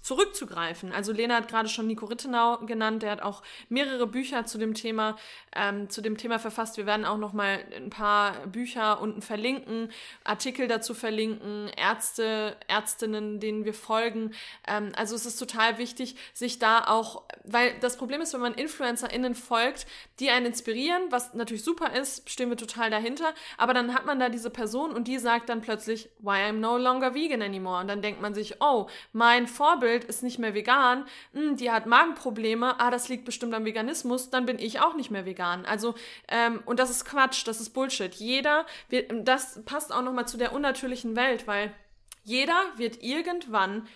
[0.05, 0.93] zurückzugreifen.
[0.93, 4.75] Also Lena hat gerade schon Nico Rittenau genannt, der hat auch mehrere Bücher zu dem
[4.75, 5.17] Thema,
[5.57, 6.77] ähm, zu dem Thema verfasst.
[6.77, 9.91] Wir werden auch noch mal ein paar Bücher unten verlinken,
[10.23, 14.35] Artikel dazu verlinken, Ärzte, Ärztinnen, denen wir folgen.
[14.69, 18.53] Ähm, also es ist total wichtig, sich da auch, weil das Problem ist, wenn man
[18.53, 19.87] InfluencerInnen folgt,
[20.21, 24.21] die einen inspirieren, was natürlich super ist, stehen wir total dahinter, aber dann hat man
[24.21, 27.81] da diese Person und die sagt dann plötzlich, why I'm no longer vegan anymore.
[27.81, 31.71] Und dann denkt man sich, oh, mein Vorbild Vorbild ist nicht mehr vegan, hm, die
[31.71, 35.65] hat Magenprobleme, ah, das liegt bestimmt am Veganismus, dann bin ich auch nicht mehr vegan.
[35.67, 35.95] Also,
[36.29, 38.15] ähm, und das ist Quatsch, das ist Bullshit.
[38.15, 41.73] Jeder, wird, das passt auch nochmal zu der unnatürlichen Welt, weil
[42.25, 43.87] jeder wird irgendwann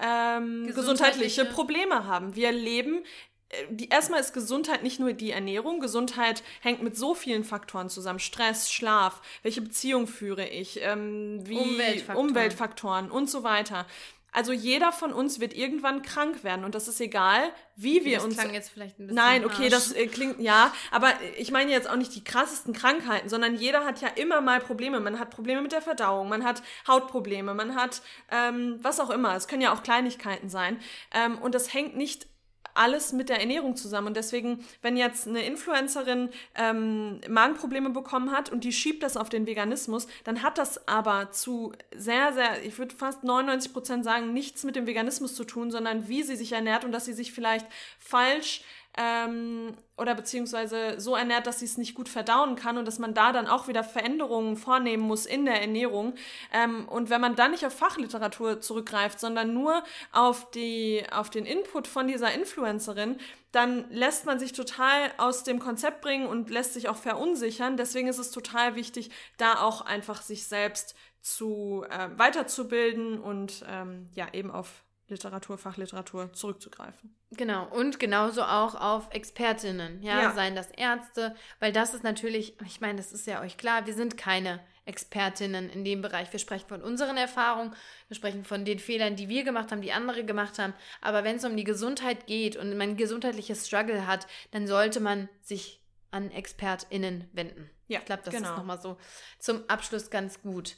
[0.00, 0.74] ähm, gesundheitliche.
[0.74, 2.34] gesundheitliche Probleme haben.
[2.34, 3.04] Wir leben
[3.50, 5.80] äh, die, erstmal ist Gesundheit nicht nur die Ernährung.
[5.80, 8.18] Gesundheit hängt mit so vielen Faktoren zusammen.
[8.18, 12.28] Stress, Schlaf, welche Beziehung führe ich, ähm, wie Umweltfaktoren.
[12.28, 13.86] Umweltfaktoren und so weiter.
[14.32, 18.24] Also jeder von uns wird irgendwann krank werden und das ist egal, wie wir das
[18.24, 18.36] uns.
[18.36, 19.16] Das klang jetzt vielleicht ein bisschen.
[19.16, 19.70] Nein, okay, harsch.
[19.70, 23.84] das äh, klingt ja, aber ich meine jetzt auch nicht die krassesten Krankheiten, sondern jeder
[23.84, 25.00] hat ja immer mal Probleme.
[25.00, 29.34] Man hat Probleme mit der Verdauung, man hat Hautprobleme, man hat ähm, was auch immer.
[29.34, 30.78] Es können ja auch Kleinigkeiten sein
[31.12, 32.29] ähm, und das hängt nicht
[32.74, 34.08] alles mit der Ernährung zusammen.
[34.08, 39.28] Und deswegen, wenn jetzt eine Influencerin ähm, Magenprobleme bekommen hat und die schiebt das auf
[39.28, 44.32] den Veganismus, dann hat das aber zu sehr, sehr, ich würde fast 99 Prozent sagen,
[44.32, 47.32] nichts mit dem Veganismus zu tun, sondern wie sie sich ernährt und dass sie sich
[47.32, 47.66] vielleicht
[47.98, 48.62] falsch
[49.00, 53.14] ähm, oder beziehungsweise so ernährt, dass sie es nicht gut verdauen kann und dass man
[53.14, 56.14] da dann auch wieder Veränderungen vornehmen muss in der Ernährung.
[56.52, 59.82] Ähm, und wenn man dann nicht auf Fachliteratur zurückgreift, sondern nur
[60.12, 63.16] auf, die, auf den Input von dieser Influencerin,
[63.52, 67.78] dann lässt man sich total aus dem Konzept bringen und lässt sich auch verunsichern.
[67.78, 74.08] Deswegen ist es total wichtig, da auch einfach sich selbst zu äh, weiterzubilden und ähm,
[74.14, 77.14] ja eben auf Literatur, Fachliteratur zurückzugreifen.
[77.32, 82.60] Genau, und genauso auch auf Expertinnen, ja, ja, seien das Ärzte, weil das ist natürlich,
[82.64, 86.32] ich meine, das ist ja euch klar, wir sind keine Expertinnen in dem Bereich.
[86.32, 87.74] Wir sprechen von unseren Erfahrungen,
[88.08, 90.74] wir sprechen von den Fehlern, die wir gemacht haben, die andere gemacht haben.
[91.00, 95.28] Aber wenn es um die Gesundheit geht und man gesundheitliches Struggle hat, dann sollte man
[95.42, 95.80] sich
[96.10, 97.70] an ExpertInnen wenden.
[97.86, 98.50] Ja, ich glaube, das genau.
[98.50, 98.96] ist nochmal so
[99.38, 100.76] zum Abschluss ganz gut.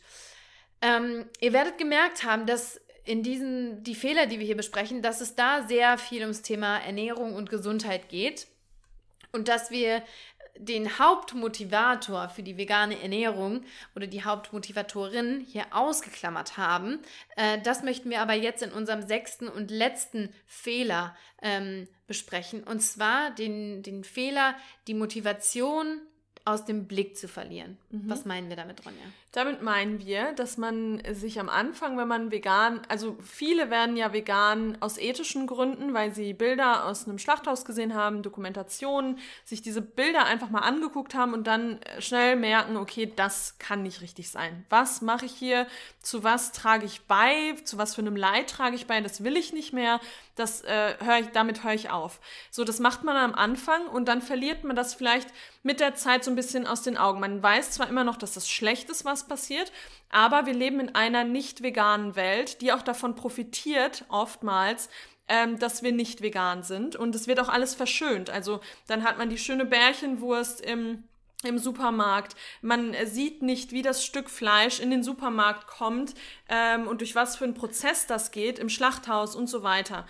[0.82, 5.20] Ähm, ihr werdet gemerkt haben, dass in diesen, die Fehler, die wir hier besprechen, dass
[5.20, 8.46] es da sehr viel ums Thema Ernährung und Gesundheit geht
[9.32, 10.02] und dass wir
[10.56, 13.64] den Hauptmotivator für die vegane Ernährung
[13.96, 17.00] oder die Hauptmotivatorin hier ausgeklammert haben.
[17.36, 22.62] Äh, das möchten wir aber jetzt in unserem sechsten und letzten Fehler ähm, besprechen.
[22.64, 24.54] Und zwar den, den Fehler,
[24.86, 26.02] die Motivation
[26.44, 27.78] aus dem Blick zu verlieren.
[27.92, 28.08] Mhm.
[28.08, 29.02] Was meinen wir damit, Ronja?
[29.32, 34.14] Damit meinen wir, dass man sich am Anfang, wenn man vegan, also viele werden ja
[34.14, 39.82] vegan aus ethischen Gründen, weil sie Bilder aus einem Schlachthaus gesehen haben, Dokumentationen, sich diese
[39.82, 44.64] Bilder einfach mal angeguckt haben und dann schnell merken, okay, das kann nicht richtig sein.
[44.70, 45.66] Was mache ich hier?
[46.00, 47.54] Zu was trage ich bei?
[47.64, 49.00] Zu was für einem Leid trage ich bei?
[49.02, 50.00] Das will ich nicht mehr.
[50.34, 52.18] Das äh, höre ich, damit höre ich auf.
[52.50, 55.28] So, das macht man am Anfang und dann verliert man das vielleicht
[55.62, 57.20] mit der Zeit so ein bisschen aus den Augen.
[57.20, 59.72] Man weiß zwar immer noch, dass das schlecht ist, was passiert,
[60.10, 64.88] aber wir leben in einer nicht veganen Welt, die auch davon profitiert, oftmals,
[65.28, 66.96] ähm, dass wir nicht vegan sind.
[66.96, 68.30] Und es wird auch alles verschönt.
[68.30, 71.04] Also dann hat man die schöne Bärchenwurst im
[71.44, 72.36] im Supermarkt.
[72.60, 76.14] Man sieht nicht, wie das Stück Fleisch in den Supermarkt kommt
[76.48, 80.06] ähm, und durch was für einen Prozess das geht im Schlachthaus und so weiter.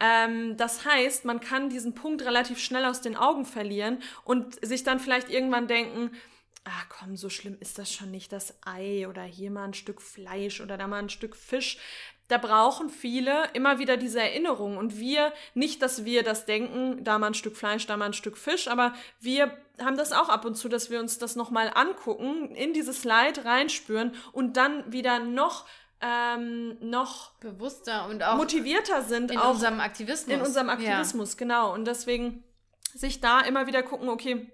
[0.00, 4.84] Ähm, das heißt, man kann diesen Punkt relativ schnell aus den Augen verlieren und sich
[4.84, 6.10] dann vielleicht irgendwann denken,
[6.66, 10.02] ah komm, so schlimm ist das schon nicht, das Ei oder hier mal ein Stück
[10.02, 11.78] Fleisch oder da mal ein Stück Fisch.
[12.28, 17.18] Da brauchen viele immer wieder diese Erinnerung und wir, nicht, dass wir das denken, da
[17.20, 20.44] mal ein Stück Fleisch, da mal ein Stück Fisch, aber wir haben das auch ab
[20.44, 25.20] und zu, dass wir uns das nochmal angucken, in dieses Leid reinspüren und dann wieder
[25.20, 25.66] noch
[26.00, 30.34] ähm, noch bewusster und auch motivierter sind in unserem Aktivismus.
[30.34, 31.38] In unserem Aktivismus, ja.
[31.38, 31.72] genau.
[31.72, 32.44] Und deswegen
[32.92, 34.50] sich da immer wieder gucken, okay,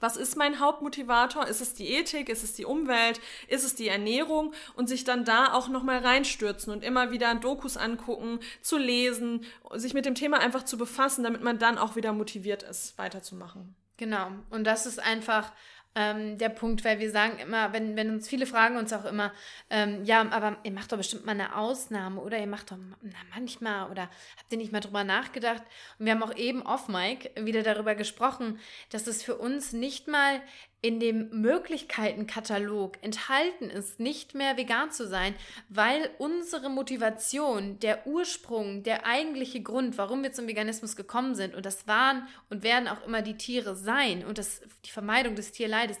[0.00, 1.46] was ist mein Hauptmotivator?
[1.46, 2.28] Ist es die Ethik?
[2.28, 3.20] Ist es die Umwelt?
[3.48, 4.52] Ist es die Ernährung?
[4.74, 9.44] Und sich dann da auch nochmal reinstürzen und immer wieder Dokus angucken, zu lesen,
[9.74, 13.74] sich mit dem Thema einfach zu befassen, damit man dann auch wieder motiviert ist, weiterzumachen.
[13.96, 14.30] Genau.
[14.50, 15.52] Und das ist einfach
[15.96, 19.32] ähm, der Punkt, weil wir sagen immer, wenn, wenn uns viele fragen uns auch immer,
[19.70, 23.16] ähm, ja, aber ihr macht doch bestimmt mal eine Ausnahme oder ihr macht doch na,
[23.34, 25.62] manchmal oder habt ihr nicht mal drüber nachgedacht?
[25.98, 30.06] Und wir haben auch eben off Mike wieder darüber gesprochen, dass es für uns nicht
[30.06, 30.40] mal
[30.86, 35.34] in dem Möglichkeitenkatalog enthalten ist, nicht mehr vegan zu sein,
[35.68, 41.66] weil unsere Motivation, der Ursprung, der eigentliche Grund, warum wir zum Veganismus gekommen sind, und
[41.66, 45.98] das waren und werden auch immer die Tiere sein und das, die Vermeidung des Tierleides,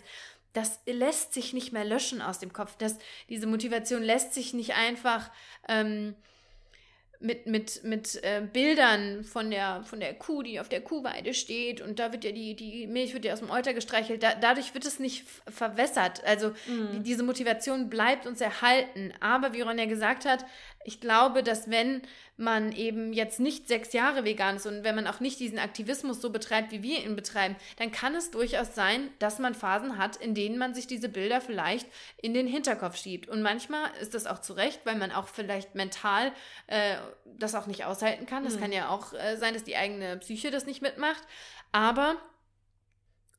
[0.52, 2.76] das lässt sich nicht mehr löschen aus dem Kopf.
[2.78, 2.96] Das,
[3.28, 5.32] diese Motivation lässt sich nicht einfach
[5.68, 6.14] ähm,
[7.20, 11.80] mit, mit, mit äh, Bildern von der, von der Kuh, die auf der Kuhweide steht
[11.80, 14.74] und da wird ja die, die Milch wird ja aus dem Euter gestreichelt, da, dadurch
[14.74, 16.22] wird es nicht verwässert.
[16.24, 16.92] Also mhm.
[16.92, 19.12] die, diese Motivation bleibt uns erhalten.
[19.20, 20.44] Aber wie Ronja gesagt hat,
[20.86, 22.02] ich glaube, dass wenn
[22.36, 26.20] man eben jetzt nicht sechs Jahre vegan ist und wenn man auch nicht diesen Aktivismus
[26.20, 30.16] so betreibt, wie wir ihn betreiben, dann kann es durchaus sein, dass man Phasen hat,
[30.16, 31.86] in denen man sich diese Bilder vielleicht
[32.22, 33.28] in den Hinterkopf schiebt.
[33.28, 36.32] Und manchmal ist das auch zu Recht, weil man auch vielleicht mental
[36.66, 38.44] äh, das auch nicht aushalten kann.
[38.44, 38.60] Das mhm.
[38.60, 41.22] kann ja auch äh, sein, dass die eigene Psyche das nicht mitmacht.
[41.72, 42.16] Aber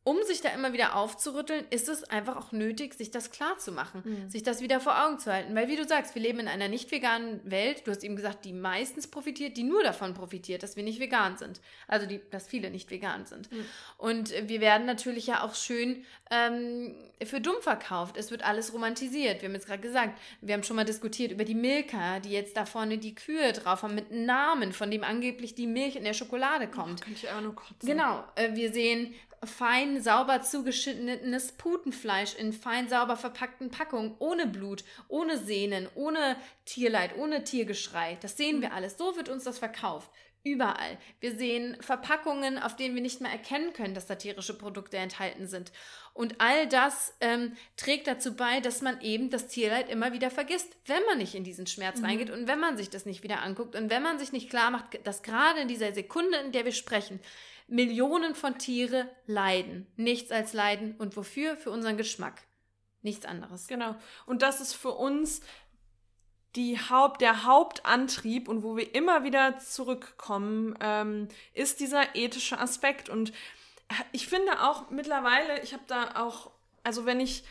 [0.07, 3.73] um sich da immer wieder aufzurütteln, ist es einfach auch nötig, sich das klar zu
[3.73, 4.29] machen, mhm.
[4.29, 5.53] sich das wieder vor Augen zu halten.
[5.53, 7.85] Weil, wie du sagst, wir leben in einer nicht veganen Welt.
[7.85, 11.35] Du hast eben gesagt, die meistens profitiert, die nur davon profitiert, dass wir nicht vegan
[11.35, 11.59] sind.
[11.89, 13.51] Also, die, dass viele nicht vegan sind.
[13.51, 13.65] Mhm.
[13.97, 16.95] Und wir werden natürlich ja auch schön ähm,
[17.25, 18.15] für dumm verkauft.
[18.15, 19.41] Es wird alles romantisiert.
[19.41, 22.55] Wir haben jetzt gerade gesagt, wir haben schon mal diskutiert über die Milka, die jetzt
[22.55, 26.13] da vorne die Kühe drauf haben mit Namen, von dem angeblich die Milch in der
[26.13, 27.01] Schokolade kommt.
[27.01, 27.89] Oh, könnte ich auch nur kotzen.
[27.89, 28.23] Genau.
[28.35, 35.37] Äh, wir sehen fein sauber zugeschnittenes Putenfleisch in fein sauber verpackten Packungen, ohne Blut, ohne
[35.37, 38.17] Sehnen, ohne Tierleid, ohne Tiergeschrei.
[38.21, 38.97] Das sehen wir alles.
[38.97, 40.09] So wird uns das verkauft.
[40.43, 40.97] Überall.
[41.19, 45.45] Wir sehen Verpackungen, auf denen wir nicht mehr erkennen können, dass da tierische Produkte enthalten
[45.45, 45.73] sind.
[46.13, 50.77] Und all das ähm, trägt dazu bei, dass man eben das Tierleid immer wieder vergisst,
[50.85, 52.05] wenn man nicht in diesen Schmerz mhm.
[52.05, 54.71] reingeht und wenn man sich das nicht wieder anguckt und wenn man sich nicht klar
[54.71, 57.19] macht, dass gerade in dieser Sekunde, in der wir sprechen,
[57.67, 59.87] Millionen von Tiere leiden.
[59.97, 60.95] Nichts als leiden.
[60.97, 61.57] Und wofür?
[61.57, 62.41] Für unseren Geschmack.
[63.01, 63.67] Nichts anderes.
[63.67, 63.95] Genau.
[64.25, 65.41] Und das ist für uns
[66.55, 73.09] die Haupt, der Hauptantrieb und wo wir immer wieder zurückkommen, ähm, ist dieser ethische Aspekt.
[73.09, 73.31] Und
[74.11, 76.51] ich finde auch mittlerweile, ich habe da auch,
[76.83, 77.43] also wenn ich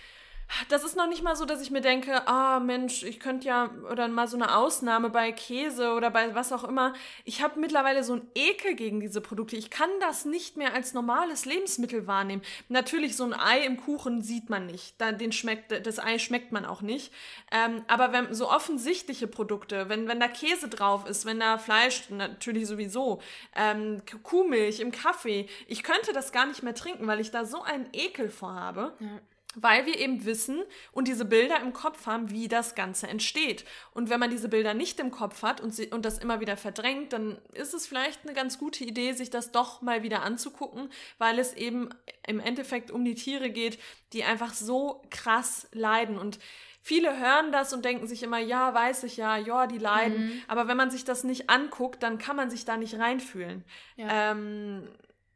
[0.68, 3.70] das ist noch nicht mal so, dass ich mir denke, ah Mensch, ich könnte ja
[3.90, 6.94] oder mal so eine Ausnahme bei Käse oder bei was auch immer.
[7.24, 9.56] Ich habe mittlerweile so einen Ekel gegen diese Produkte.
[9.56, 12.42] Ich kann das nicht mehr als normales Lebensmittel wahrnehmen.
[12.68, 15.00] Natürlich so ein Ei im Kuchen sieht man nicht.
[15.00, 17.12] Den schmeckt, das Ei schmeckt man auch nicht.
[17.52, 22.08] Ähm, aber wenn so offensichtliche Produkte, wenn wenn da Käse drauf ist, wenn da Fleisch
[22.10, 23.20] natürlich sowieso,
[23.54, 27.62] ähm, Kuhmilch im Kaffee, ich könnte das gar nicht mehr trinken, weil ich da so
[27.62, 28.94] einen Ekel vorhabe.
[29.00, 29.20] Ja.
[29.56, 33.64] Weil wir eben wissen und diese Bilder im Kopf haben, wie das Ganze entsteht.
[33.92, 36.56] Und wenn man diese Bilder nicht im Kopf hat und, sie, und das immer wieder
[36.58, 40.90] verdrängt, dann ist es vielleicht eine ganz gute Idee, sich das doch mal wieder anzugucken,
[41.16, 41.88] weil es eben
[42.26, 43.78] im Endeffekt um die Tiere geht,
[44.12, 46.18] die einfach so krass leiden.
[46.18, 46.38] Und
[46.82, 50.26] viele hören das und denken sich immer, ja, weiß ich ja, ja, die leiden.
[50.26, 50.42] Mhm.
[50.48, 53.64] Aber wenn man sich das nicht anguckt, dann kann man sich da nicht reinfühlen.
[53.96, 54.32] Ja.
[54.32, 54.86] Ähm,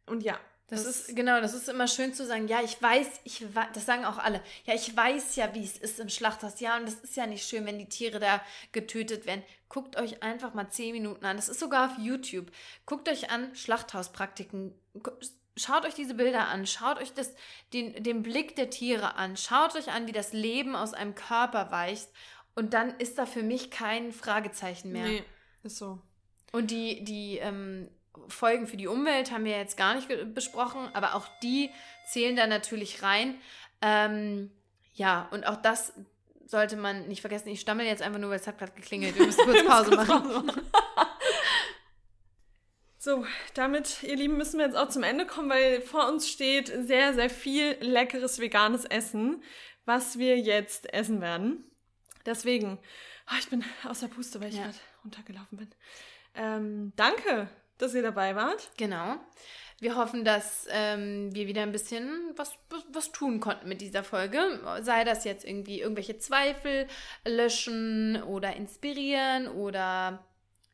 [0.05, 0.39] und ja,
[0.71, 3.45] das, das, ist, genau, das ist immer schön zu sagen, ja, ich weiß, ich
[3.75, 6.87] das sagen auch alle, ja, ich weiß ja, wie es ist im Schlachthaus, ja, und
[6.87, 8.41] das ist ja nicht schön, wenn die Tiere da
[8.73, 9.43] getötet werden.
[9.69, 12.51] Guckt euch einfach mal zehn Minuten an, das ist sogar auf YouTube.
[12.87, 14.75] Guckt euch an, Schlachthauspraktiken,
[15.57, 17.35] schaut euch diese Bilder an, schaut euch das,
[17.73, 21.71] den, den Blick der Tiere an, schaut euch an, wie das Leben aus einem Körper
[21.71, 22.09] weicht
[22.55, 25.07] und dann ist da für mich kein Fragezeichen mehr.
[25.07, 25.25] Nee,
[25.63, 26.01] ist so.
[26.53, 27.89] Und die, die, ähm,
[28.29, 31.71] Folgen für die Umwelt haben wir jetzt gar nicht besprochen, aber auch die
[32.07, 33.37] zählen da natürlich rein.
[33.83, 34.51] Ähm,
[34.95, 35.93] ja, und auch das
[36.47, 37.49] sollte man nicht vergessen.
[37.49, 39.17] Ich stammel jetzt einfach nur, weil es hat gerade geklingelt.
[39.17, 40.53] Wir müssen kurz Pause machen.
[43.03, 46.67] So, damit, ihr Lieben, müssen wir jetzt auch zum Ende kommen, weil vor uns steht
[46.67, 49.43] sehr, sehr viel leckeres veganes Essen,
[49.87, 51.65] was wir jetzt essen werden.
[52.27, 52.79] Deswegen,
[53.31, 54.65] oh, ich bin außer Puste, weil ich ja.
[54.65, 55.71] gerade runtergelaufen bin.
[56.35, 57.49] Ähm, danke
[57.83, 58.71] dass ihr dabei wart.
[58.77, 59.17] Genau.
[59.81, 62.53] Wir hoffen, dass ähm, wir wieder ein bisschen was,
[62.93, 64.39] was tun konnten mit dieser Folge.
[64.83, 66.87] Sei das jetzt irgendwie irgendwelche Zweifel
[67.25, 70.23] löschen oder inspirieren oder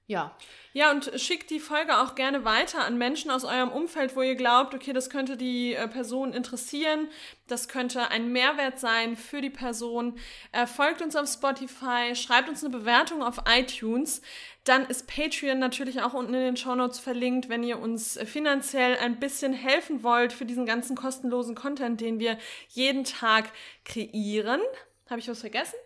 [0.07, 0.37] ja.
[0.73, 4.35] Ja, und schickt die Folge auch gerne weiter an Menschen aus eurem Umfeld, wo ihr
[4.35, 7.09] glaubt, okay, das könnte die äh, Person interessieren,
[7.49, 10.19] das könnte ein Mehrwert sein für die Person.
[10.53, 14.21] Äh, folgt uns auf Spotify, schreibt uns eine Bewertung auf iTunes.
[14.65, 19.19] Dann ist Patreon natürlich auch unten in den Shownotes verlinkt, wenn ihr uns finanziell ein
[19.19, 22.39] bisschen helfen wollt für diesen ganzen kostenlosen Content, den wir
[22.69, 23.51] jeden Tag
[23.85, 24.61] kreieren.
[25.09, 25.77] Habe ich was vergessen?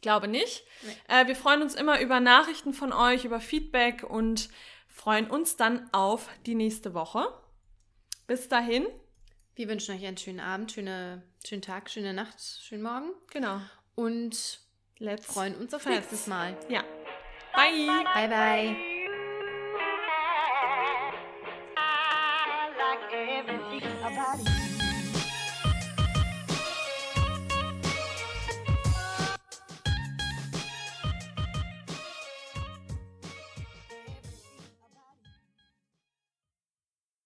[0.00, 0.64] Ich glaube nicht.
[0.80, 0.96] Nee.
[1.08, 4.48] Äh, wir freuen uns immer über Nachrichten von euch, über Feedback und
[4.88, 7.28] freuen uns dann auf die nächste Woche.
[8.26, 8.86] Bis dahin.
[9.56, 13.10] Wir wünschen euch einen schönen Abend, schöne, schönen Tag, schöne Nacht, schönen Morgen.
[13.30, 13.60] Genau.
[13.94, 14.60] Und
[14.96, 16.56] Let's freuen uns auf nächstes Mal.
[16.70, 16.82] Ja.
[17.52, 17.86] Bye.
[17.86, 18.28] Bye, bye.
[18.28, 18.89] bye.